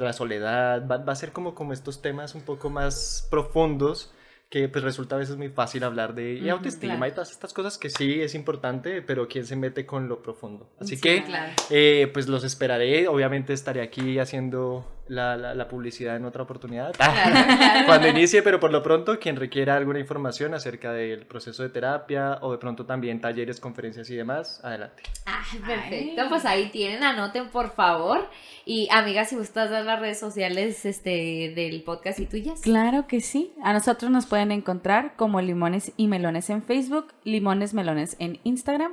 [0.00, 4.12] la soledad, va, va a ser como, como estos temas un poco más profundos
[4.48, 7.10] que pues resulta a veces muy fácil hablar de y autoestima claro.
[7.10, 10.68] y todas estas cosas que sí es importante, pero quién se mete con lo profundo.
[10.78, 11.52] Así Sí, que claro.
[11.70, 16.92] eh, pues los esperaré, obviamente estaré aquí haciendo la, la- la publicidad en otra oportunidad.
[16.92, 17.14] Claro,
[17.58, 17.86] claro.
[17.86, 22.38] Cuando inicie, pero por lo pronto, quien requiera alguna información acerca del proceso de terapia
[22.40, 25.02] o de pronto también talleres, conferencias y demás, adelante.
[25.26, 26.28] Ah, perfecto, Ay.
[26.28, 28.28] pues ahí tienen, anoten por favor.
[28.64, 32.60] Y amiga, si gustas dar las redes sociales este, del podcast y tuyas.
[32.60, 33.52] Claro que sí.
[33.62, 38.92] A nosotros nos pueden encontrar como Limones y Melones en Facebook, Limones Melones en Instagram.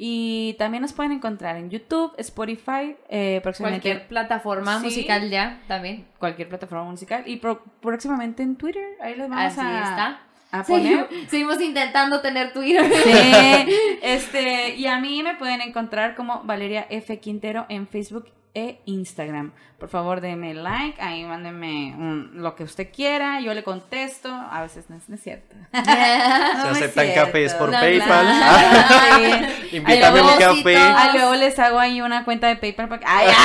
[0.00, 4.84] Y también nos pueden encontrar en YouTube, Spotify, eh, próximamente Cualquier plataforma Sí.
[4.86, 6.06] musical ya también.
[6.20, 8.84] cualquier plataforma musical y pro- próximamente en Twitter.
[9.00, 10.20] Ahí les vamos Así a, está.
[10.52, 10.82] a poner.
[11.08, 12.84] Seguimos, seguimos intentando tener Twitter.
[12.92, 13.72] Sí,
[14.02, 17.18] este, y a mí me pueden encontrar como Valeria F.
[17.18, 18.26] Quintero en Facebook
[18.58, 19.52] e Instagram.
[19.78, 24.28] Por favor, denme like, ahí mándenme un- lo que usted quiera, yo le contesto.
[24.28, 25.54] A veces no es, no es cierto.
[25.72, 27.24] Se No aceptan cierto.
[27.26, 28.26] cafés por No, PayPal.
[28.26, 29.76] claro, sí.
[29.76, 30.76] Invítame un café.
[30.76, 33.06] Ah, luego les hago ahí una cuenta de PayPal para que...
[33.08, 33.28] ¡Ay,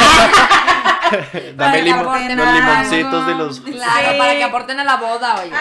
[1.12, 1.54] ay!
[1.56, 2.28] Dame limo- los algo.
[2.52, 3.60] limoncitos de los.
[3.60, 4.18] Claro, Sí.
[4.18, 5.52] para que aporten a la boda, oye.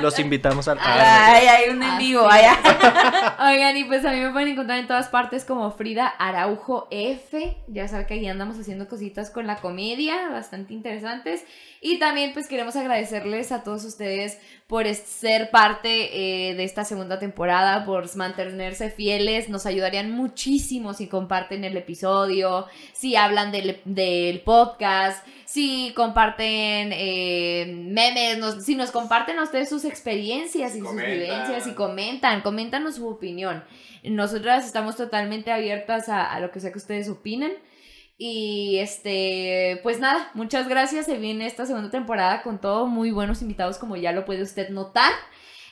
[0.00, 0.78] Los invitamos al.
[0.80, 3.52] Ay, hay un en Así vivo, ay, ay.
[3.54, 7.57] Oigan, y pues a mí me pueden encontrar en todas partes como Frida Araujo F.
[7.66, 11.44] Ya saben que ahí andamos haciendo cositas con la comedia, bastante interesantes.
[11.80, 17.18] Y también pues queremos agradecerles a todos ustedes por ser parte eh, de esta segunda
[17.18, 19.48] temporada, por mantenerse fieles.
[19.48, 28.36] Nos ayudarían muchísimo si comparten el episodio, si hablan del podcast, si comparten eh, memes,
[28.36, 33.08] nos- si nos comparten a ustedes sus experiencias y sus vivencias y comentan, coméntanos su
[33.08, 33.64] opinión.
[34.04, 37.52] Nosotras estamos totalmente abiertas a, a lo que sea que ustedes opinen.
[38.18, 41.06] Y este, pues nada, muchas gracias.
[41.06, 44.68] Se viene esta segunda temporada con todo muy buenos invitados, como ya lo puede usted
[44.68, 45.12] notar.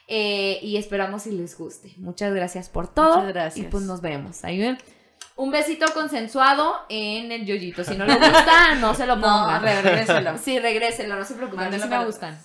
[0.09, 1.93] Eh, y esperamos si les guste.
[1.99, 3.17] Muchas gracias por todo.
[3.17, 3.67] Muchas gracias.
[3.67, 4.43] Y pues nos vemos.
[4.45, 4.79] Ahí ven.
[5.37, 7.85] Un besito consensuado en el yoyito.
[7.85, 9.63] Si no le gusta, no se lo No, pongan.
[9.63, 10.39] regréselo.
[10.39, 11.71] Sí, regréselo, no se preocupen.
[11.73, 12.39] Sí me para- gustan.